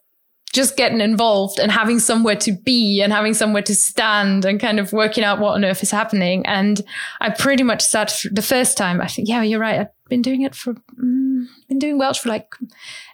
[0.53, 4.81] just getting involved and having somewhere to be and having somewhere to stand and kind
[4.81, 6.45] of working out what on earth is happening.
[6.47, 6.81] And
[7.21, 9.01] I pretty much sat the first time.
[9.01, 9.81] I think, yeah, you're right.
[9.81, 12.53] I've been doing it for, mm, been doing Welsh for like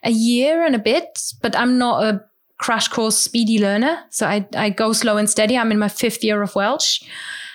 [0.02, 2.24] a year and a bit, but I'm not a
[2.58, 4.02] crash course speedy learner.
[4.08, 5.58] So I, I go slow and steady.
[5.58, 7.02] I'm in my fifth year of Welsh.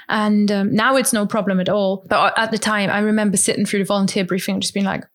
[0.09, 2.05] And um, now it's no problem at all.
[2.07, 5.05] But at the time, I remember sitting through the volunteer briefing and just being like,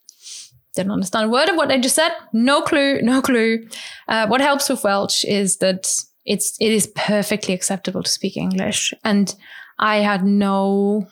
[0.77, 2.13] didn't understand a word of what they just said.
[2.33, 3.67] No clue, no clue.
[4.07, 5.89] Uh, what helps with Welsh is that
[6.25, 9.35] it's it is perfectly acceptable to speak English, and
[9.79, 11.07] I had no,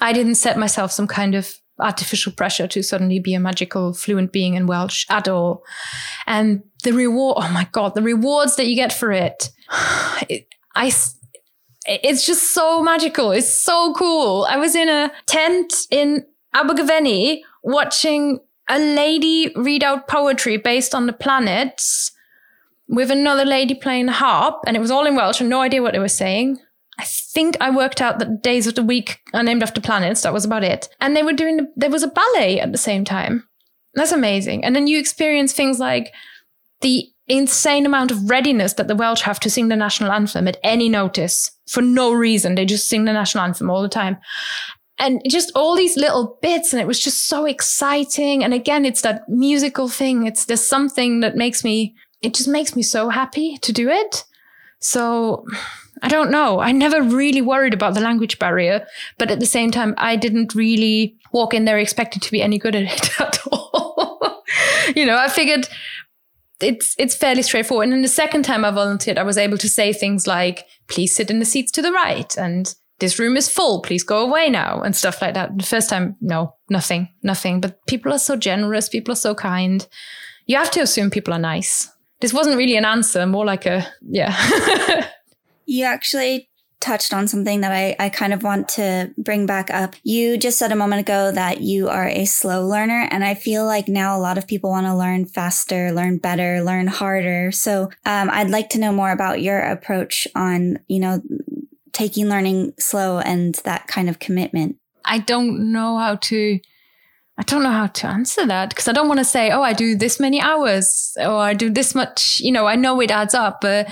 [0.00, 4.32] I didn't set myself some kind of artificial pressure to suddenly be a magical fluent
[4.32, 5.62] being in Welsh at all.
[6.26, 9.50] And the reward, oh my god, the rewards that you get for it,
[10.28, 10.90] it I
[11.88, 13.30] it's just so magical.
[13.30, 14.46] It's so cool.
[14.48, 21.06] I was in a tent in Abergavenny watching a lady read out poetry based on
[21.06, 22.12] the planets
[22.88, 25.40] with another lady playing the harp, and it was all in Welsh.
[25.40, 26.58] I had no idea what they were saying.
[26.98, 30.22] I think I worked out that days of the week are named after planets.
[30.22, 30.88] That was about it.
[31.00, 33.46] And they were doing, the, there was a ballet at the same time.
[33.94, 34.64] That's amazing.
[34.64, 36.12] And then you experience things like
[36.80, 40.58] the insane amount of readiness that the Welsh have to sing the national anthem at
[40.62, 42.54] any notice for no reason.
[42.54, 44.16] They just sing the national anthem all the time
[44.98, 48.42] and just all these little bits and it was just so exciting.
[48.42, 50.26] And again it's that musical thing.
[50.26, 54.24] It's there's something that makes me it just makes me so happy to do it.
[54.80, 55.44] So
[56.02, 56.60] i don't know.
[56.60, 58.86] I never really worried about the language barrier
[59.18, 62.58] but at the same time i didn't really walk in there expecting to be any
[62.58, 64.42] good at it at all.
[64.94, 65.68] You know i figured
[66.58, 67.84] it's it's fairly straightforward.
[67.84, 71.14] And then the second time i volunteered i was able to say things like please
[71.14, 74.48] sit in the seats to the right and this room is full, please go away
[74.48, 75.56] now, and stuff like that.
[75.56, 77.60] The first time, no, nothing, nothing.
[77.60, 79.86] But people are so generous, people are so kind.
[80.46, 81.90] You have to assume people are nice.
[82.20, 85.08] This wasn't really an answer, more like a, yeah.
[85.66, 86.48] you actually
[86.80, 89.96] touched on something that I, I kind of want to bring back up.
[90.02, 93.08] You just said a moment ago that you are a slow learner.
[93.10, 96.62] And I feel like now a lot of people want to learn faster, learn better,
[96.62, 97.50] learn harder.
[97.50, 101.22] So um, I'd like to know more about your approach on, you know,
[101.96, 104.76] taking learning slow and that kind of commitment?
[105.04, 106.60] I don't know how to
[107.38, 109.72] I don't know how to answer that because I don't want to say, oh, I
[109.74, 112.40] do this many hours or I do this much.
[112.40, 113.88] You know, I know it adds up, but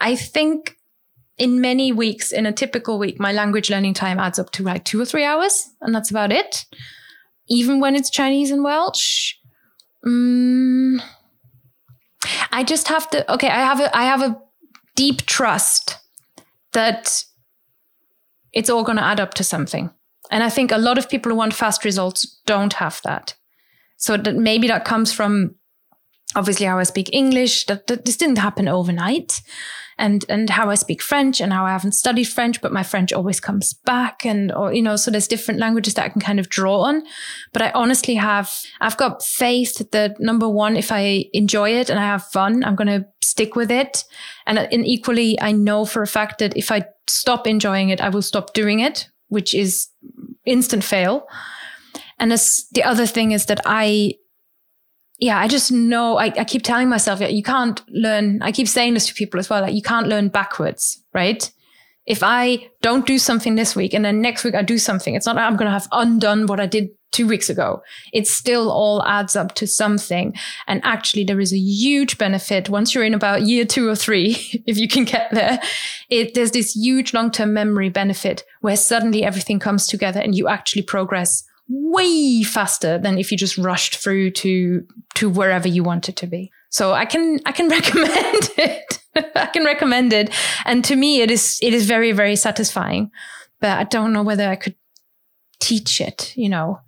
[0.00, 0.76] I think
[1.38, 4.84] in many weeks, in a typical week, my language learning time adds up to like
[4.84, 6.66] two or three hours, and that's about it.
[7.48, 9.34] Even when it's Chinese and Welsh.
[10.06, 11.00] Um,
[12.52, 14.38] I just have to, okay, I have a, I have a
[14.94, 15.98] deep trust
[16.72, 17.24] that
[18.54, 19.90] it's all going to add up to something.
[20.30, 23.34] And I think a lot of people who want fast results don't have that.
[23.96, 25.56] So that maybe that comes from
[26.34, 27.66] obviously how I speak English.
[27.66, 29.42] That, that this didn't happen overnight
[29.98, 33.12] and and how I speak French and how I haven't studied French, but my French
[33.12, 36.40] always comes back and or you know, so there's different languages that I can kind
[36.40, 37.02] of draw on.
[37.52, 41.98] But I honestly have I've got faith that number one, if I enjoy it and
[41.98, 44.04] I have fun, I'm gonna stick with it.
[44.46, 48.08] And, and equally I know for a fact that if I stop enjoying it, I
[48.08, 49.88] will stop doing it, which is
[50.44, 51.26] instant fail.
[52.18, 54.14] And as the other thing is that I
[55.18, 58.42] yeah, I just know, I, I keep telling myself, you can't learn.
[58.42, 61.50] I keep saying this to people as well, like you can't learn backwards, right?
[62.06, 65.24] If I don't do something this week and then next week I do something, it's
[65.24, 67.80] not I'm going to have undone what I did two weeks ago.
[68.12, 70.34] It still all adds up to something.
[70.66, 74.36] And actually, there is a huge benefit once you're in about year two or three,
[74.66, 75.60] if you can get there.
[76.10, 80.48] It, there's this huge long term memory benefit where suddenly everything comes together and you
[80.48, 86.16] actually progress way faster than if you just rushed through to to wherever you wanted
[86.16, 86.50] to be.
[86.70, 89.00] So I can I can recommend it.
[89.34, 90.34] I can recommend it.
[90.64, 93.10] And to me it is it is very, very satisfying.
[93.60, 94.74] But I don't know whether I could
[95.60, 96.80] teach it, you know.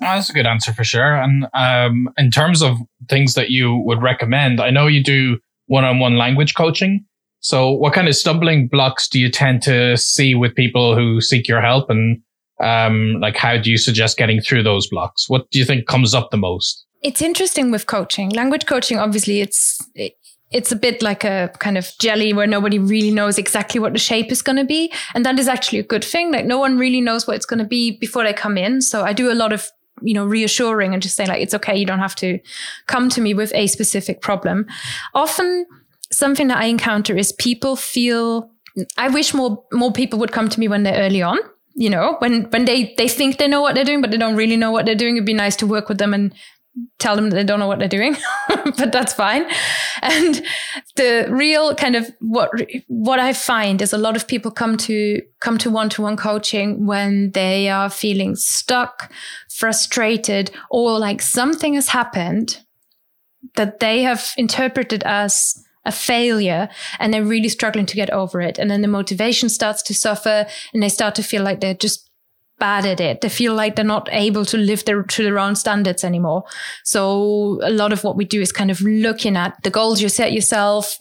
[0.00, 1.14] That's a good answer for sure.
[1.16, 2.76] And um, in terms of
[3.08, 7.04] things that you would recommend, I know you do one-on-one language coaching.
[7.40, 11.46] So, what kind of stumbling blocks do you tend to see with people who seek
[11.46, 12.20] your help, and
[12.60, 15.28] um, like how do you suggest getting through those blocks?
[15.28, 16.84] What do you think comes up the most?
[17.02, 18.30] It's interesting with coaching.
[18.30, 19.78] Language coaching, obviously, it's
[20.50, 23.98] it's a bit like a kind of jelly where nobody really knows exactly what the
[23.98, 26.32] shape is going to be, and that is actually a good thing.
[26.32, 28.80] Like no one really knows what it's going to be before they come in.
[28.80, 29.68] So I do a lot of
[30.02, 31.76] you know reassuring and just saying like it's okay.
[31.76, 32.38] You don't have to
[32.86, 34.66] come to me with a specific problem.
[35.14, 35.66] Often,
[36.10, 38.50] something that I encounter is people feel.
[38.96, 41.38] I wish more more people would come to me when they're early on
[41.76, 44.34] you know, when when they they think they know what they're doing, but they don't
[44.34, 46.34] really know what they're doing, it'd be nice to work with them and
[46.98, 48.16] tell them that they don't know what they're doing,
[48.48, 49.46] but that's fine.
[50.02, 50.42] And
[50.96, 52.50] the real kind of what
[52.88, 56.16] what I find is a lot of people come to come to one to one
[56.16, 59.12] coaching when they are feeling stuck,
[59.50, 62.62] frustrated, or like something has happened
[63.56, 66.68] that they have interpreted as a failure
[66.98, 68.58] and they're really struggling to get over it.
[68.58, 72.10] And then the motivation starts to suffer and they start to feel like they're just
[72.58, 73.20] bad at it.
[73.20, 76.44] They feel like they're not able to live their, to their own standards anymore.
[76.84, 80.08] So a lot of what we do is kind of looking at the goals you
[80.08, 80.98] set yourself,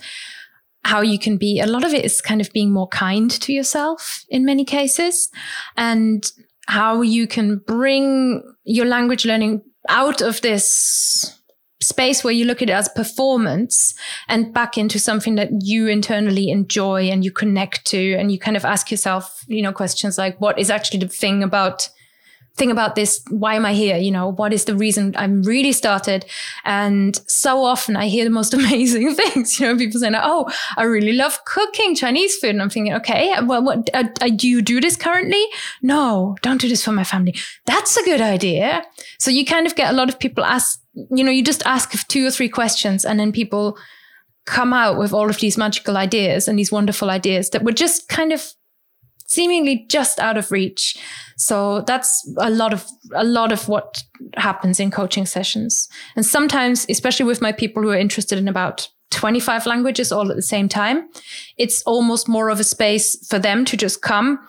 [0.84, 3.54] how you can be, a lot of it is kind of being more kind to
[3.54, 5.30] yourself in many cases
[5.78, 6.32] and
[6.68, 11.35] how you can bring your language learning out of this
[11.86, 13.94] space where you look at it as performance
[14.28, 18.58] and back into something that you internally enjoy and you connect to and you kind
[18.58, 21.90] of ask yourself you know questions like what is actually the thing about
[22.58, 23.98] thing about this why am i here?
[23.98, 26.26] You know what is the reason i'm really started?
[26.64, 30.84] And so often i hear the most amazing things you know people saying oh i
[30.84, 32.52] really love cooking chinese food.
[32.52, 35.44] And i'm thinking okay well what uh, uh, do you do this currently?
[35.82, 37.36] No don't do this for my family.
[37.66, 38.86] That's a good idea.
[39.20, 40.80] So you kind of get a lot of people ask
[41.12, 43.78] you know, you just ask two or three questions and then people
[44.46, 48.08] come out with all of these magical ideas and these wonderful ideas that were just
[48.08, 48.54] kind of
[49.28, 50.98] seemingly just out of reach.
[51.38, 54.04] So that's a lot of a lot of what
[54.36, 55.88] happens in coaching sessions.
[56.16, 60.36] And sometimes, especially with my people who are interested in about 25 languages all at
[60.36, 61.10] the same time,
[61.58, 64.40] it's almost more of a space for them to just come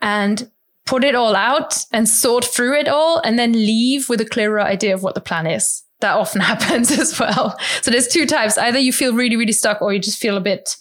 [0.00, 0.50] and
[0.86, 4.60] put it all out and sort through it all and then leave with a clearer
[4.60, 5.82] idea of what the plan is.
[6.00, 7.58] That often happens as well.
[7.82, 8.56] So there's two types.
[8.56, 10.76] Either you feel really, really stuck or you just feel a bit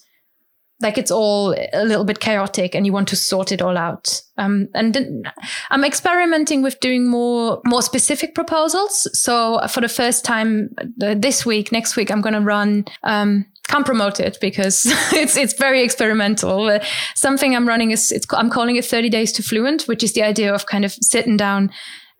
[0.80, 4.22] like it's all a little bit chaotic and you want to sort it all out.
[4.38, 5.28] Um, and
[5.72, 9.08] I'm experimenting with doing more, more specific proposals.
[9.20, 10.70] So for the first time
[11.02, 15.36] uh, this week, next week, I'm going to run, um, can't promote it because it's
[15.36, 16.70] it's very experimental.
[16.70, 16.80] Uh,
[17.16, 20.24] something I'm running is it's I'm calling it 30 days to fluent, which is the
[20.24, 21.72] idea of kind of sitting down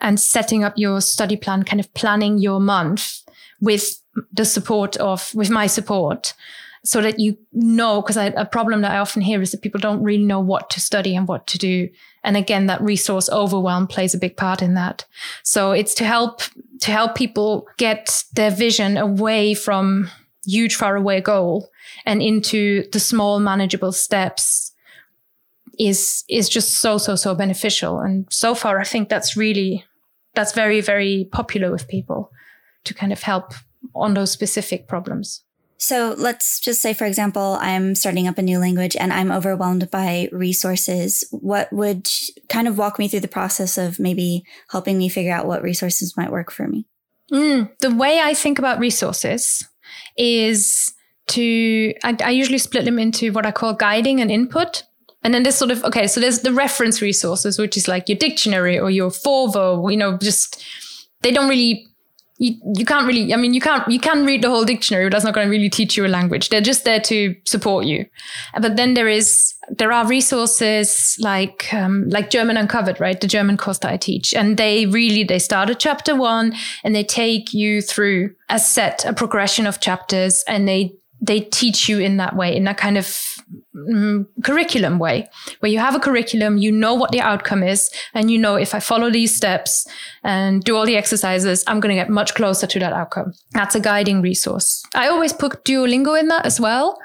[0.02, 3.22] and setting up your study plan, kind of planning your month
[3.62, 6.34] with the support of with my support
[6.88, 10.02] so that you know because a problem that i often hear is that people don't
[10.02, 11.90] really know what to study and what to do.
[12.24, 15.06] And again that resource overwhelm plays a big part in that.
[15.44, 16.42] So it's to help
[16.80, 20.10] to help people get their vision away from
[20.46, 21.70] huge far away goal
[22.06, 24.72] and into the small manageable steps
[25.78, 28.00] is is just so so so beneficial.
[28.00, 29.84] And so far i think that's really
[30.36, 32.32] that's very very popular with people
[32.86, 33.54] to kind of help
[33.94, 35.44] on those specific problems
[35.78, 39.90] so let's just say, for example, I'm starting up a new language and I'm overwhelmed
[39.92, 41.24] by resources.
[41.32, 42.10] What would
[42.50, 46.18] kind of walk me through the process of maybe helping me figure out what resources
[46.18, 46.88] might work for me?
[47.32, 49.68] Mm, the way I think about resources
[50.18, 50.94] is
[51.28, 54.84] to, I, I usually split them into what I call guiding and input.
[55.24, 58.18] And then there's sort of, okay, so there's the reference resources, which is like your
[58.18, 60.64] dictionary or your Forvo, you know, just,
[61.22, 61.86] they don't really
[62.38, 65.12] you, you can't really i mean you can't you can read the whole dictionary but
[65.12, 66.50] that's not going to really teach you a language.
[66.50, 68.06] They're just there to support you.
[68.60, 73.20] But then there is there are resources like um, like german uncovered right?
[73.20, 74.34] The german course that i teach.
[74.34, 79.06] And they really they start at chapter one and they take you through a set
[79.06, 82.98] a progression of chapters and they they teach you in that way, in that kind
[82.98, 83.37] of
[83.76, 85.28] um, curriculum way,
[85.60, 88.74] where you have a curriculum, you know what the outcome is, and you know if
[88.76, 89.88] I follow these steps
[90.24, 93.34] and do all the exercises, I'm going to get much closer to that outcome.
[93.52, 94.84] That's a guiding resource.
[94.96, 97.00] I always put Duolingo in that as well,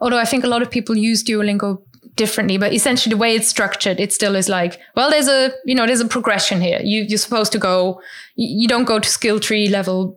[0.00, 1.82] although I think a lot of people use Duolingo
[2.14, 5.74] differently but essentially the way it's structured it still is like well there's a you
[5.74, 8.00] know there's a progression here you, you're supposed to go
[8.36, 10.16] you don't go to skill tree level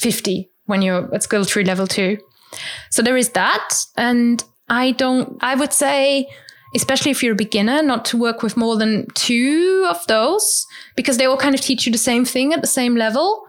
[0.00, 2.18] 50 when you're at skill tree level 2
[2.90, 3.74] so there is that.
[3.96, 6.28] And I don't, I would say,
[6.74, 11.18] especially if you're a beginner, not to work with more than two of those because
[11.18, 13.46] they all kind of teach you the same thing at the same level.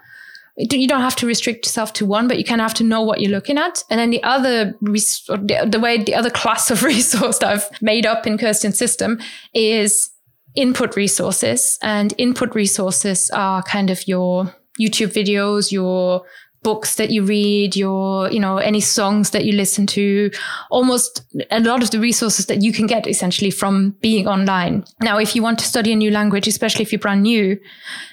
[0.57, 3.01] You don't have to restrict yourself to one, but you kind of have to know
[3.01, 3.83] what you're looking at.
[3.91, 8.25] And then the other, the way the other class of resource that I've made up
[8.25, 9.19] in Kerstin's system
[9.53, 10.09] is
[10.55, 11.77] input resources.
[11.83, 16.23] And input resources are kind of your YouTube videos, your
[16.63, 20.31] books that you read, your, you know, any songs that you listen to,
[20.69, 24.83] almost a lot of the resources that you can get essentially from being online.
[25.01, 27.59] Now, if you want to study a new language, especially if you're brand new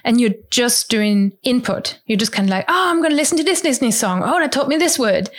[0.04, 3.38] and you're just doing input, you're just kind of like, oh, I'm going to listen
[3.38, 4.22] to this Disney song.
[4.24, 5.30] Oh, that taught me this word.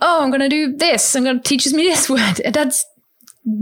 [0.00, 1.14] Oh, I'm going to do this.
[1.14, 2.40] I'm going to teaches me this word.
[2.52, 2.84] That's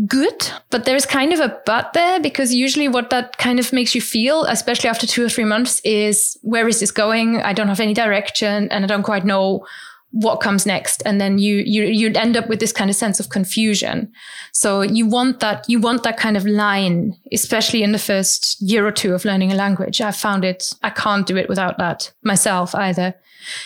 [0.06, 3.94] good, but there's kind of a but there because usually what that kind of makes
[3.94, 7.42] you feel, especially after two or three months, is where is this going?
[7.42, 9.66] I don't have any direction and I don't quite know
[10.12, 11.02] what comes next.
[11.04, 14.12] And then you you you end up with this kind of sense of confusion.
[14.52, 18.86] So you want that you want that kind of line especially in the first year
[18.86, 20.00] or two of learning a language.
[20.00, 23.14] I found it i can't do it without that myself either.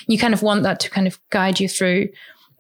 [0.07, 2.09] You kind of want that to kind of guide you through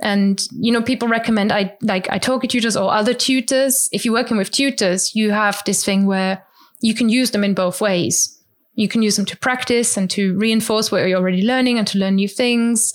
[0.00, 3.88] and, you know, people recommend I like I italki tutors or other tutors.
[3.92, 6.44] If you're working with tutors, you have this thing where
[6.80, 8.38] you can use them in both ways.
[8.74, 11.98] You can use them to practice and to reinforce what you're already learning and to
[11.98, 12.92] learn new things.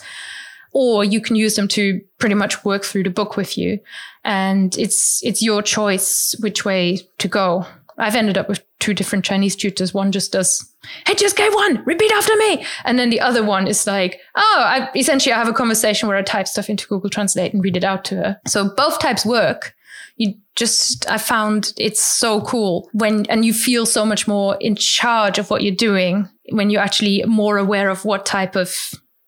[0.74, 3.80] Or you can use them to pretty much work through the book with you.
[4.24, 7.66] And it's, it's your choice which way to go.
[7.98, 9.94] I've ended up with two different Chinese tutors.
[9.94, 10.70] One just does,
[11.08, 12.66] hey, just get one, repeat after me.
[12.84, 16.18] And then the other one is like, oh, I, essentially I have a conversation where
[16.18, 18.42] I type stuff into Google Translate and read it out to her.
[18.48, 19.76] So both types work.
[20.18, 24.76] You just, I found it's so cool when, and you feel so much more in
[24.76, 28.76] charge of what you're doing when you're actually more aware of what type of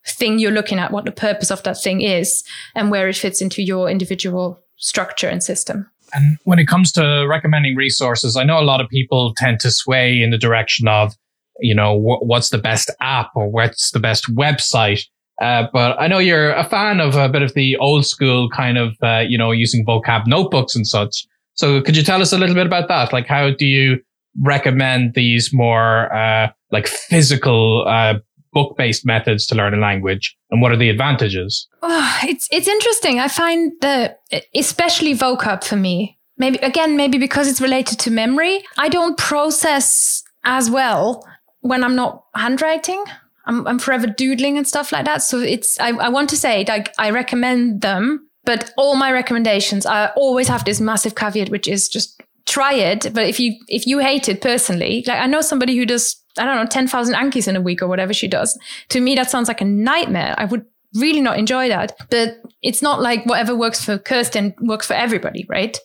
[0.05, 2.43] thing you're looking at, what the purpose of that thing is,
[2.75, 5.89] and where it fits into your individual structure and system.
[6.13, 9.71] And when it comes to recommending resources, I know a lot of people tend to
[9.71, 11.13] sway in the direction of,
[11.59, 15.05] you know, wh- what's the best app or what's the best website.
[15.41, 18.77] Uh, but I know you're a fan of a bit of the old school kind
[18.77, 21.25] of, uh, you know, using vocab notebooks and such.
[21.55, 23.11] So could you tell us a little bit about that?
[23.11, 23.99] Like, how do you
[24.41, 28.15] recommend these more, uh, like physical, uh,
[28.53, 31.67] book based methods to learn a language and what are the advantages?
[31.81, 33.19] Oh, it's it's interesting.
[33.19, 34.21] I find that
[34.55, 36.17] especially vocab for me.
[36.37, 41.27] Maybe again, maybe because it's related to memory, I don't process as well
[41.61, 43.03] when I'm not handwriting.
[43.45, 45.21] I'm, I'm forever doodling and stuff like that.
[45.21, 49.85] So it's I, I want to say like I recommend them, but all my recommendations
[49.85, 53.13] I always have this massive caveat, which is just try it.
[53.13, 56.45] But if you if you hate it personally, like I know somebody who does I
[56.45, 58.57] don't know, 10,000 Ankis in a week or whatever she does.
[58.89, 60.33] To me, that sounds like a nightmare.
[60.37, 60.65] I would
[60.95, 61.95] really not enjoy that.
[62.09, 65.77] But it's not like whatever works for Kerstin works for everybody, right?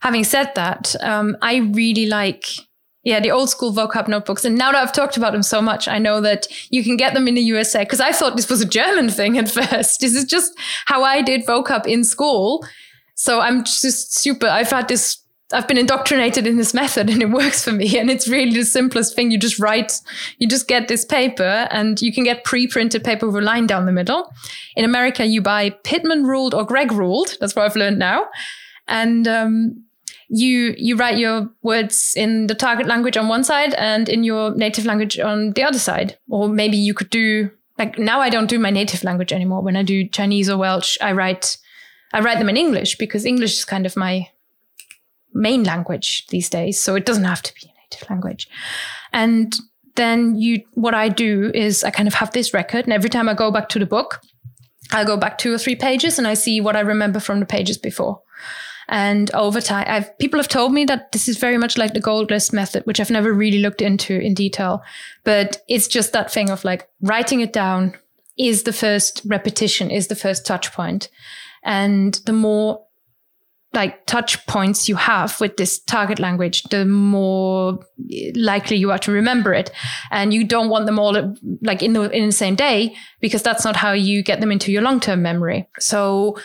[0.00, 2.46] Having said that, um, I really like,
[3.04, 4.44] yeah, the old school vocab notebooks.
[4.44, 7.14] And now that I've talked about them so much, I know that you can get
[7.14, 10.00] them in the USA because I thought this was a German thing at first.
[10.00, 10.52] This is just
[10.86, 12.64] how I did vocab in school.
[13.14, 15.21] So I'm just super, I've had this
[15.52, 17.98] I've been indoctrinated in this method and it works for me.
[17.98, 19.30] And it's really the simplest thing.
[19.30, 20.00] You just write,
[20.38, 23.86] you just get this paper and you can get pre-printed paper with a line down
[23.86, 24.32] the middle.
[24.76, 27.36] In America, you buy Pitman ruled or Gregg ruled.
[27.40, 28.26] That's what I've learned now.
[28.88, 29.84] And, um,
[30.34, 34.54] you, you write your words in the target language on one side and in your
[34.54, 36.16] native language on the other side.
[36.30, 39.60] Or maybe you could do, like now I don't do my native language anymore.
[39.60, 41.58] When I do Chinese or Welsh, I write,
[42.14, 44.28] I write them in English because English is kind of my
[45.34, 46.80] main language these days.
[46.80, 48.48] So it doesn't have to be a native language.
[49.12, 49.54] And
[49.94, 53.28] then you, what I do is I kind of have this record, and every time
[53.28, 54.20] I go back to the book,
[54.90, 57.46] I go back two or three pages and I see what I remember from the
[57.46, 58.20] pages before.
[58.88, 62.00] And over time, I've, people have told me that this is very much like the
[62.00, 64.82] gold list method, which I've never really looked into in detail.
[65.24, 67.94] But it's just that thing of like writing it down
[68.36, 71.08] is the first repetition, is the first touch point.
[71.62, 72.84] And the more
[73.74, 77.78] like touch points you have with this target language, the more
[78.34, 79.70] likely you are to remember it.
[80.10, 83.64] And you don't want them all like in the, in the same day because that's
[83.64, 85.68] not how you get them into your long term memory.
[85.78, 86.38] So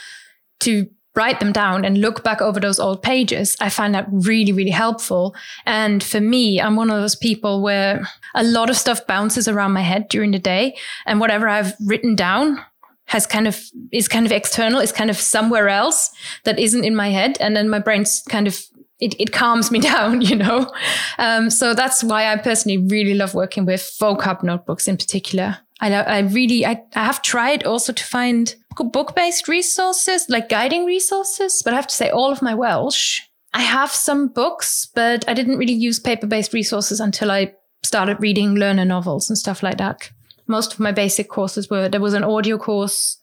[0.62, 4.52] to write them down and look back over those old pages, I find that really,
[4.52, 5.36] really helpful.
[5.66, 9.74] And for me, I'm one of those people where a lot of stuff bounces around
[9.74, 12.60] my head during the day and whatever I've written down
[13.08, 13.60] has kind of
[13.92, 16.12] is kind of external is kind of somewhere else
[16.44, 17.38] that isn't in my head.
[17.40, 18.62] And then my brain's kind of
[19.00, 20.72] it, it calms me down you know?
[21.18, 25.58] Um, so that's why i personally really love working with vocab notebooks in particular.
[25.80, 31.64] I, I really I, I have tried also to find book-based resources like guiding resources
[31.64, 33.22] but i have to say all of my welsh.
[33.54, 37.54] I have some books but i didn't really use paper-based resources until i
[37.84, 40.12] started reading learner novels and stuff like that
[40.48, 43.18] most of my basic courses were there was an audio course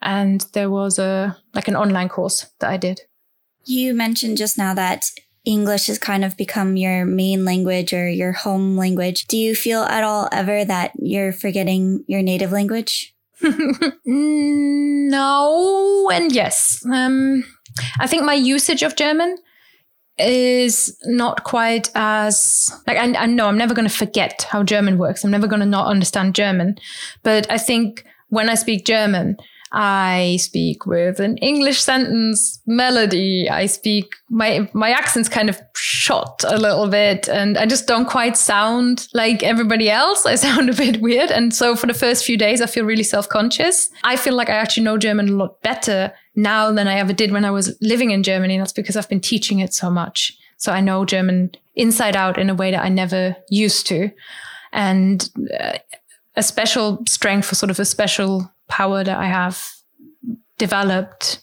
[0.00, 3.02] and there was a like an online course that I did.
[3.64, 5.04] You mentioned just now that
[5.44, 9.26] English has kind of become your main language or your home language.
[9.26, 13.14] Do you feel at all ever that you're forgetting your native language?
[14.04, 16.84] no and yes.
[16.92, 17.44] Um,
[17.98, 19.36] I think my usage of German
[20.18, 24.98] is not quite as like I, I know I'm never going to forget how German
[24.98, 25.24] works.
[25.24, 26.76] I'm never going to not understand German,
[27.22, 29.36] but I think when I speak German,
[29.72, 33.48] I speak with an English sentence melody.
[33.48, 38.08] I speak my my accent's kind of shot a little bit and I just don't
[38.08, 40.26] quite sound like everybody else.
[40.26, 41.30] I sound a bit weird.
[41.30, 43.88] And so for the first few days I feel really self-conscious.
[44.04, 47.32] I feel like I actually know German a lot better now than I ever did
[47.32, 48.58] when I was living in Germany.
[48.58, 50.36] That's because I've been teaching it so much.
[50.58, 54.10] So I know German inside out in a way that I never used to.
[54.72, 55.78] And uh,
[56.36, 59.56] a special strength for sort of a special power that I have
[60.56, 61.42] developed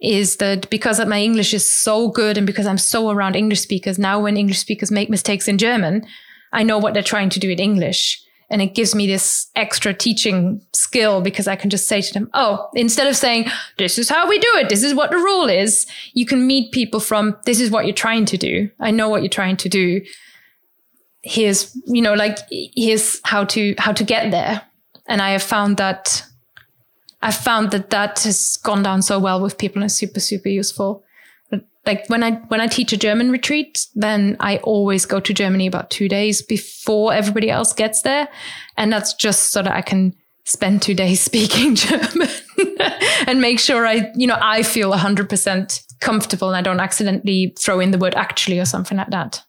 [0.00, 3.98] is that because my English is so good and because I'm so around English speakers,
[3.98, 6.06] now when English speakers make mistakes in German,
[6.52, 8.22] I know what they're trying to do in English.
[8.48, 12.30] And it gives me this extra teaching skill because I can just say to them,
[12.32, 14.68] Oh, instead of saying, this is how we do it.
[14.68, 15.84] This is what the rule is.
[16.12, 18.70] You can meet people from, this is what you're trying to do.
[18.78, 20.00] I know what you're trying to do.
[21.22, 24.62] Here's, you know, like, here's how to, how to get there.
[25.08, 26.25] And I have found that
[27.22, 31.02] I found that that has gone down so well with people and super, super useful.
[31.84, 35.68] Like when I, when I teach a German retreat, then I always go to Germany
[35.68, 38.28] about two days before everybody else gets there.
[38.76, 40.12] And that's just so that I can
[40.44, 42.28] spend two days speaking German
[43.26, 47.80] and make sure I, you know, I feel 100% comfortable and I don't accidentally throw
[47.80, 49.42] in the word actually or something like that.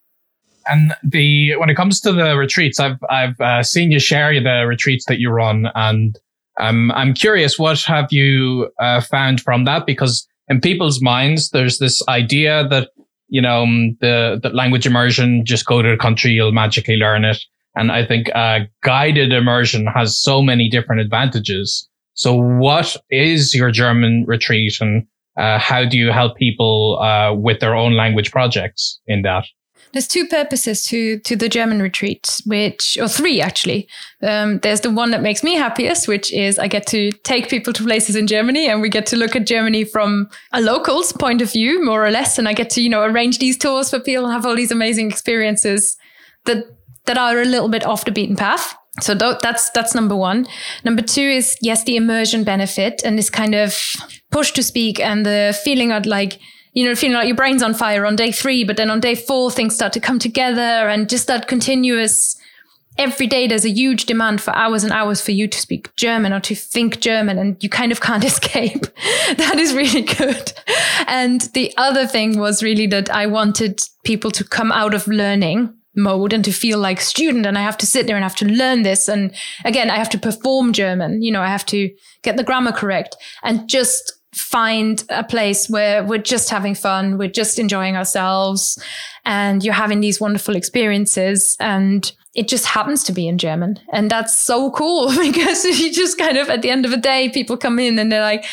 [0.70, 4.66] And the when it comes to the retreats, I've I've uh, seen you share the
[4.68, 6.20] retreats that you run, and
[6.60, 9.86] um, I'm curious, what have you uh, found from that?
[9.86, 12.90] Because in people's minds, there's this idea that
[13.30, 17.26] you know um, the the language immersion, just go to the country, you'll magically learn
[17.26, 17.38] it.
[17.76, 21.88] And I think uh, guided immersion has so many different advantages.
[22.14, 25.06] So, what is your German retreat, and
[25.38, 29.46] uh, how do you help people uh, with their own language projects in that?
[29.94, 33.88] There's two purposes to to the German retreat, which or three actually.
[34.22, 37.74] Um, there's the one that makes me happiest, which is I get to take people
[37.74, 41.42] to places in Germany, and we get to look at Germany from a local's point
[41.42, 42.38] of view, more or less.
[42.38, 44.72] And I get to you know arrange these tours for people, and have all these
[44.72, 45.98] amazing experiences
[46.46, 46.66] that
[47.06, 48.76] that are a little bit off the beaten path.
[49.02, 50.48] So that's that's number one.
[50.84, 53.80] Number two is yes, the immersion benefit and this kind of
[54.32, 56.40] push to speak and the feeling of like
[56.78, 59.16] you know, feeling like your brain's on fire on day three, but then on day
[59.16, 62.40] four, things start to come together and just that continuous,
[63.00, 66.34] every day there's a huge demand for hours and hours for you to speak German
[66.34, 68.86] or to think German and you kind of can't escape.
[69.38, 70.54] that is really good.
[71.08, 75.74] And the other thing was really that I wanted people to come out of learning
[75.96, 78.46] mode and to feel like student and I have to sit there and have to
[78.46, 79.08] learn this.
[79.08, 79.34] And
[79.66, 81.24] again, I have to perform German.
[81.24, 81.90] You know, I have to
[82.22, 87.28] get the grammar correct and just find a place where we're just having fun, we're
[87.28, 88.82] just enjoying ourselves,
[89.26, 91.56] and you're having these wonderful experiences.
[91.60, 93.80] And it just happens to be in German.
[93.92, 97.30] And that's so cool because you just kind of, at the end of the day,
[97.30, 98.46] people come in and they're like,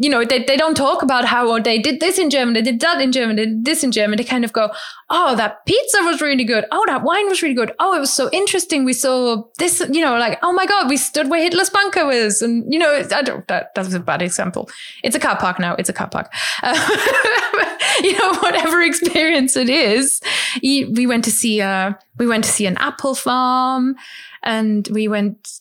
[0.00, 2.70] you know, they, they don't talk about how oh, they did this in Germany, they
[2.70, 4.22] did that in Germany, they did this in Germany.
[4.22, 4.72] They kind of go,
[5.10, 6.64] oh, that pizza was really good.
[6.72, 7.72] Oh, that wine was really good.
[7.78, 8.84] Oh, it was so interesting.
[8.84, 12.40] We saw this, you know, like, oh my God, we stood where Hitler's bunker was.
[12.40, 14.70] And, you know, I don't, that, that was a bad example.
[15.04, 15.74] It's a car park now.
[15.74, 16.32] It's a car park.
[16.62, 20.22] Uh, you know, whatever experience it is.
[20.62, 23.96] We went to see, uh, we went to see an apple farm
[24.42, 25.60] and we went,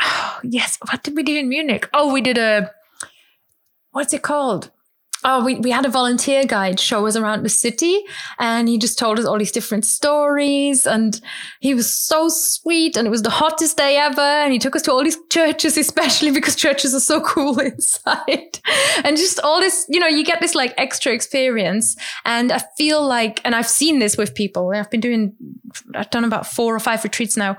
[0.00, 1.86] oh, yes, what did we do in Munich?
[1.92, 2.70] Oh, we did a,
[3.94, 4.70] what's it called?
[5.26, 8.02] Oh, we, we had a volunteer guide show us around the city
[8.38, 11.18] and he just told us all these different stories and
[11.60, 14.20] he was so sweet and it was the hottest day ever.
[14.20, 18.58] And he took us to all these churches, especially because churches are so cool inside
[19.02, 21.96] and just all this, you know, you get this like extra experience.
[22.26, 24.72] And I feel like, and I've seen this with people.
[24.74, 25.34] I've been doing,
[25.94, 27.56] I've done about four or five retreats now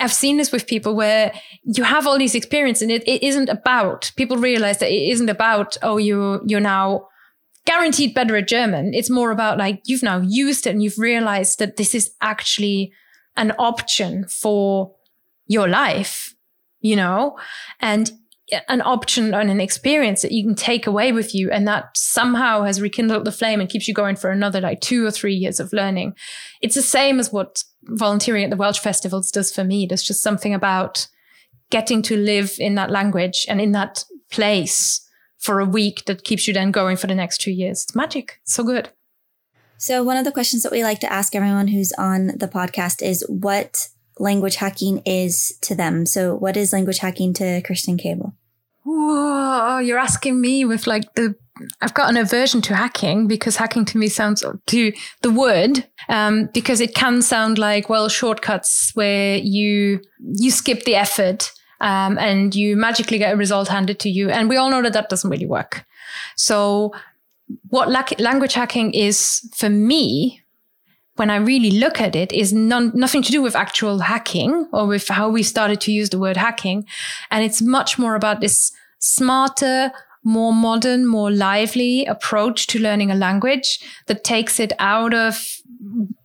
[0.00, 1.32] I've seen this with people where
[1.62, 5.28] you have all these experiences and it, it isn't about, people realize that it isn't
[5.28, 7.08] about, oh, you, you're now
[7.64, 8.92] guaranteed better at German.
[8.92, 12.92] It's more about like, you've now used it and you've realized that this is actually
[13.36, 14.94] an option for
[15.46, 16.34] your life,
[16.80, 17.38] you know,
[17.80, 18.10] and
[18.68, 21.50] an option and an experience that you can take away with you.
[21.50, 25.06] And that somehow has rekindled the flame and keeps you going for another like two
[25.06, 26.14] or three years of learning.
[26.60, 29.86] It's the same as what volunteering at the Welsh festivals does for me.
[29.86, 31.06] There's just something about
[31.70, 35.00] getting to live in that language and in that place
[35.38, 37.84] for a week that keeps you then going for the next two years.
[37.84, 38.40] It's magic.
[38.44, 38.90] So good.
[39.76, 43.02] So, one of the questions that we like to ask everyone who's on the podcast
[43.02, 46.06] is what language hacking is to them.
[46.06, 48.34] So, what is language hacking to Kerstin Cable?
[48.84, 51.34] Whoa, you're asking me with like the
[51.80, 56.48] I've got an aversion to hacking because hacking to me sounds to the word um,
[56.52, 62.54] because it can sound like well shortcuts where you you skip the effort um, and
[62.54, 65.30] you magically get a result handed to you and we all know that that doesn't
[65.30, 65.84] really work.
[66.36, 66.92] So
[67.68, 70.42] what la- language hacking is for me
[71.16, 74.86] when I really look at it is non- nothing to do with actual hacking or
[74.86, 76.86] with how we started to use the word hacking
[77.30, 78.72] and it's much more about this
[79.04, 79.92] smarter
[80.24, 85.60] more modern, more lively approach to learning a language that takes it out of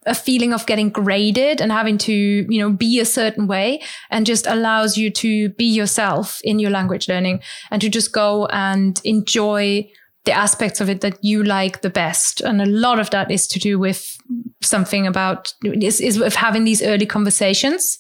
[0.06, 4.26] a feeling of getting graded and having to, you know, be a certain way and
[4.26, 9.02] just allows you to be yourself in your language learning and to just go and
[9.04, 9.88] enjoy
[10.24, 12.40] the aspects of it that you like the best.
[12.40, 14.18] And a lot of that is to do with
[14.62, 18.00] something about is, is with having these early conversations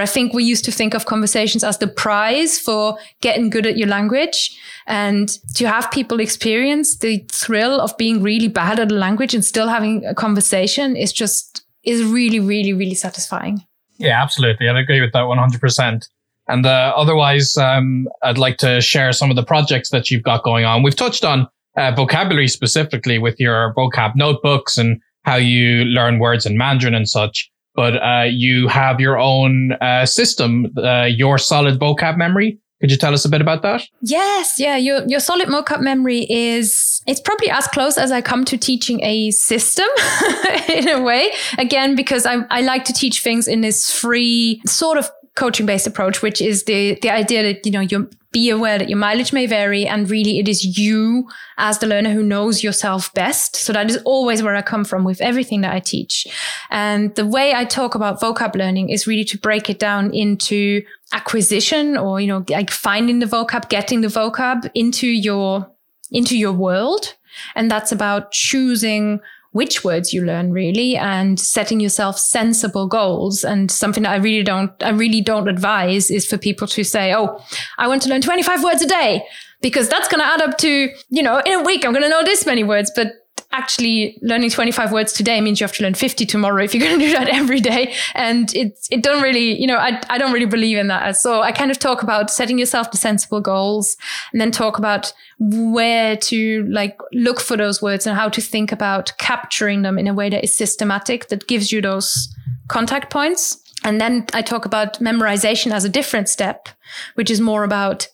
[0.00, 3.76] I think we used to think of conversations as the prize for getting good at
[3.76, 4.58] your language.
[4.86, 9.44] And to have people experience the thrill of being really bad at a language and
[9.44, 13.64] still having a conversation is just, is really, really, really satisfying.
[13.98, 14.68] Yeah, absolutely.
[14.68, 16.08] I'd agree with that 100%.
[16.48, 20.44] And uh, otherwise, um, I'd like to share some of the projects that you've got
[20.44, 20.82] going on.
[20.82, 26.46] We've touched on uh, vocabulary specifically with your vocab notebooks and how you learn words
[26.46, 31.78] in Mandarin and such but uh, you have your own uh, system, uh, your solid
[31.78, 32.58] vocab memory.
[32.80, 33.82] Could you tell us a bit about that?
[34.02, 34.76] Yes, yeah.
[34.76, 39.02] Your your solid vocab memory is it's probably as close as I come to teaching
[39.02, 39.86] a system
[40.68, 41.30] in a way.
[41.56, 45.86] Again, because I, I like to teach things in this free sort of coaching based
[45.86, 49.32] approach, which is the the idea that you know you be aware that your mileage
[49.32, 53.56] may vary, and really it is you as the learner who knows yourself best.
[53.56, 56.26] So that is always where I come from with everything that I teach.
[56.70, 60.82] And the way I talk about vocab learning is really to break it down into
[61.12, 65.70] acquisition, or you know, like finding the vocab, getting the vocab into your
[66.10, 67.14] into your world,
[67.54, 69.20] and that's about choosing
[69.56, 73.42] which words you learn really and setting yourself sensible goals.
[73.42, 77.14] And something that I really don't, I really don't advise is for people to say,
[77.14, 77.42] Oh,
[77.78, 79.24] I want to learn 25 words a day
[79.62, 82.10] because that's going to add up to, you know, in a week, I'm going to
[82.10, 82.92] know this many words.
[82.94, 83.08] But
[83.52, 86.98] actually learning 25 words today means you have to learn 50 tomorrow if you're going
[86.98, 87.94] to do that every day.
[88.14, 91.16] And it, it don't really, you know, I, I don't really believe in that.
[91.16, 93.96] So I kind of talk about setting yourself the sensible goals
[94.32, 98.72] and then talk about where to like look for those words and how to think
[98.72, 102.28] about capturing them in a way that is systematic, that gives you those
[102.68, 103.62] contact points.
[103.84, 106.68] And then I talk about memorization as a different step,
[107.14, 108.08] which is more about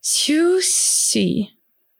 [0.00, 1.50] see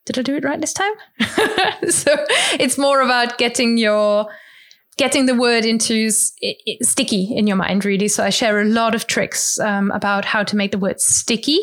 [0.05, 0.92] did I do it right this time?
[1.88, 2.14] so
[2.59, 4.26] it's more about getting your
[4.96, 8.09] getting the word into sticky in your mind, really.
[8.09, 11.59] So I share a lot of tricks um, about how to make the word sticky.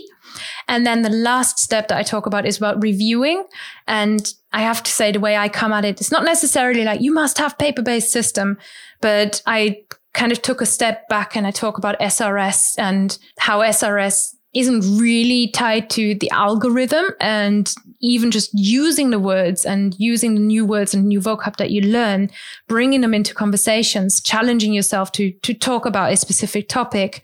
[0.67, 3.45] And then the last step that I talk about is about reviewing.
[3.87, 7.01] And I have to say, the way I come at it, it's not necessarily like
[7.01, 8.57] you must have paper based system,
[9.01, 9.83] but I
[10.13, 14.99] kind of took a step back and I talk about SRS and how SRS isn't
[14.99, 20.65] really tied to the algorithm and even just using the words and using the new
[20.65, 22.29] words and new vocab that you learn,
[22.67, 27.23] bringing them into conversations, challenging yourself to, to talk about a specific topic,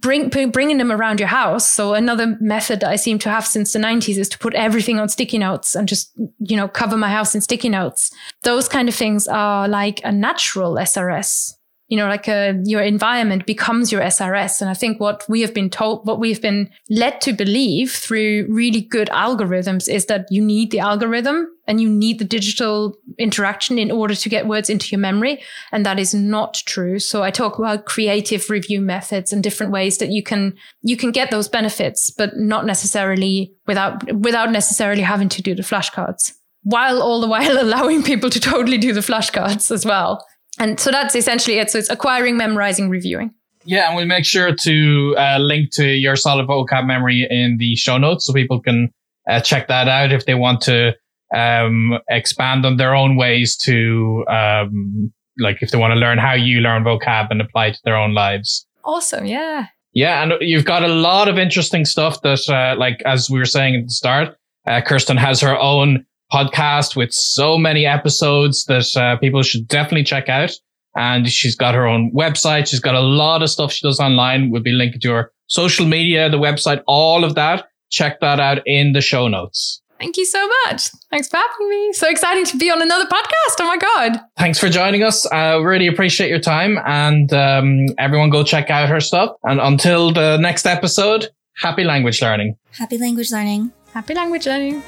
[0.00, 1.70] bring, bringing them around your house.
[1.70, 4.98] So another method that I seem to have since the nineties is to put everything
[4.98, 8.10] on sticky notes and just, you know, cover my house in sticky notes.
[8.42, 11.54] Those kind of things are like a natural SRS
[11.88, 14.60] you know, like a, uh, your environment becomes your SRS.
[14.60, 17.92] And I think what we have been told, what we have been led to believe
[17.92, 22.96] through really good algorithms is that you need the algorithm and you need the digital
[23.18, 25.40] interaction in order to get words into your memory.
[25.70, 26.98] And that is not true.
[26.98, 31.12] So I talk about creative review methods and different ways that you can, you can
[31.12, 36.32] get those benefits, but not necessarily without, without necessarily having to do the flashcards
[36.66, 40.26] while all the while allowing people to totally do the flashcards as well.
[40.58, 41.70] And so that's essentially it.
[41.70, 43.32] So it's acquiring, memorizing, reviewing.
[43.64, 47.74] Yeah, and we'll make sure to uh, link to your solid vocab memory in the
[47.74, 48.90] show notes so people can
[49.28, 50.94] uh, check that out if they want to
[51.34, 56.32] um, expand on their own ways to, um, like, if they want to learn how
[56.32, 58.66] you learn vocab and apply it to their own lives.
[58.84, 59.26] Awesome.
[59.26, 59.66] Yeah.
[59.92, 60.22] Yeah.
[60.22, 63.74] And you've got a lot of interesting stuff that, uh, like, as we were saying
[63.74, 64.36] at the start,
[64.68, 70.04] uh, Kerstin has her own podcast with so many episodes that uh, people should definitely
[70.04, 70.52] check out.
[70.96, 72.68] And she's got her own website.
[72.68, 74.50] She's got a lot of stuff she does online.
[74.50, 77.66] We'll be linking to her social media, the website, all of that.
[77.90, 79.82] Check that out in the show notes.
[79.98, 80.90] Thank you so much.
[81.10, 81.92] Thanks for having me.
[81.92, 83.56] So exciting to be on another podcast.
[83.60, 84.20] Oh my God.
[84.36, 85.26] Thanks for joining us.
[85.26, 86.78] I uh, really appreciate your time.
[86.84, 89.30] And um, everyone go check out her stuff.
[89.44, 91.28] And until the next episode,
[91.62, 92.56] happy language learning.
[92.72, 93.72] Happy language learning.
[93.94, 94.82] Happy language learning.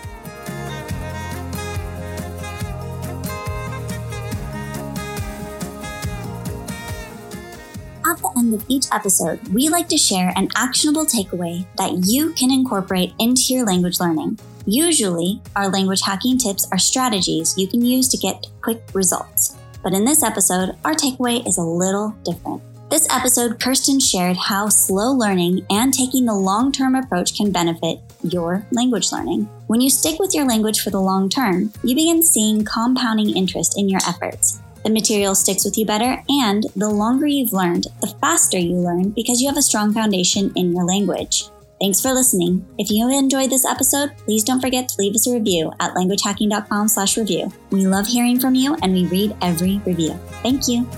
[8.49, 13.13] End of each episode, we like to share an actionable takeaway that you can incorporate
[13.19, 14.39] into your language learning.
[14.65, 19.55] Usually, our language hacking tips are strategies you can use to get quick results.
[19.83, 22.63] But in this episode, our takeaway is a little different.
[22.89, 28.01] This episode, Kerstin shared how slow learning and taking the long term approach can benefit
[28.23, 29.43] your language learning.
[29.67, 33.75] When you stick with your language for the long term, you begin seeing compounding interest
[33.77, 34.63] in your efforts.
[34.89, 39.11] The material sticks with you better, and the longer you've learned, the faster you learn
[39.11, 41.51] because you have a strong foundation in your language.
[41.79, 42.67] Thanks for listening.
[42.79, 46.89] If you enjoyed this episode, please don't forget to leave us a review at languagehacking.com
[46.89, 47.53] slash review.
[47.69, 50.19] We love hearing from you and we read every review.
[50.43, 50.89] Thank you.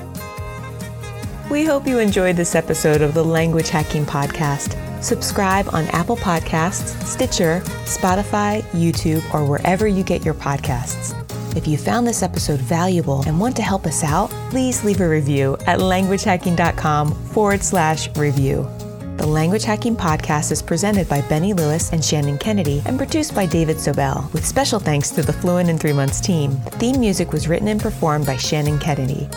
[1.50, 5.02] We hope you enjoyed this episode of the Language Hacking Podcast.
[5.02, 11.12] Subscribe on Apple Podcasts, Stitcher, Spotify, YouTube, or wherever you get your podcasts.
[11.56, 15.08] If you found this episode valuable and want to help us out, please leave a
[15.08, 18.68] review at languagehacking.com forward slash review.
[19.16, 23.44] The Language Hacking Podcast is presented by Benny Lewis and Shannon Kennedy and produced by
[23.44, 26.52] David Sobel, with special thanks to the Fluent in Three Months team.
[26.64, 29.28] The theme music was written and performed by Shannon Kennedy.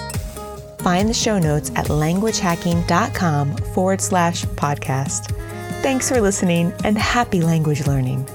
[0.77, 5.35] Find the show notes at languagehacking.com forward slash podcast.
[5.81, 8.25] Thanks for listening and happy language learning.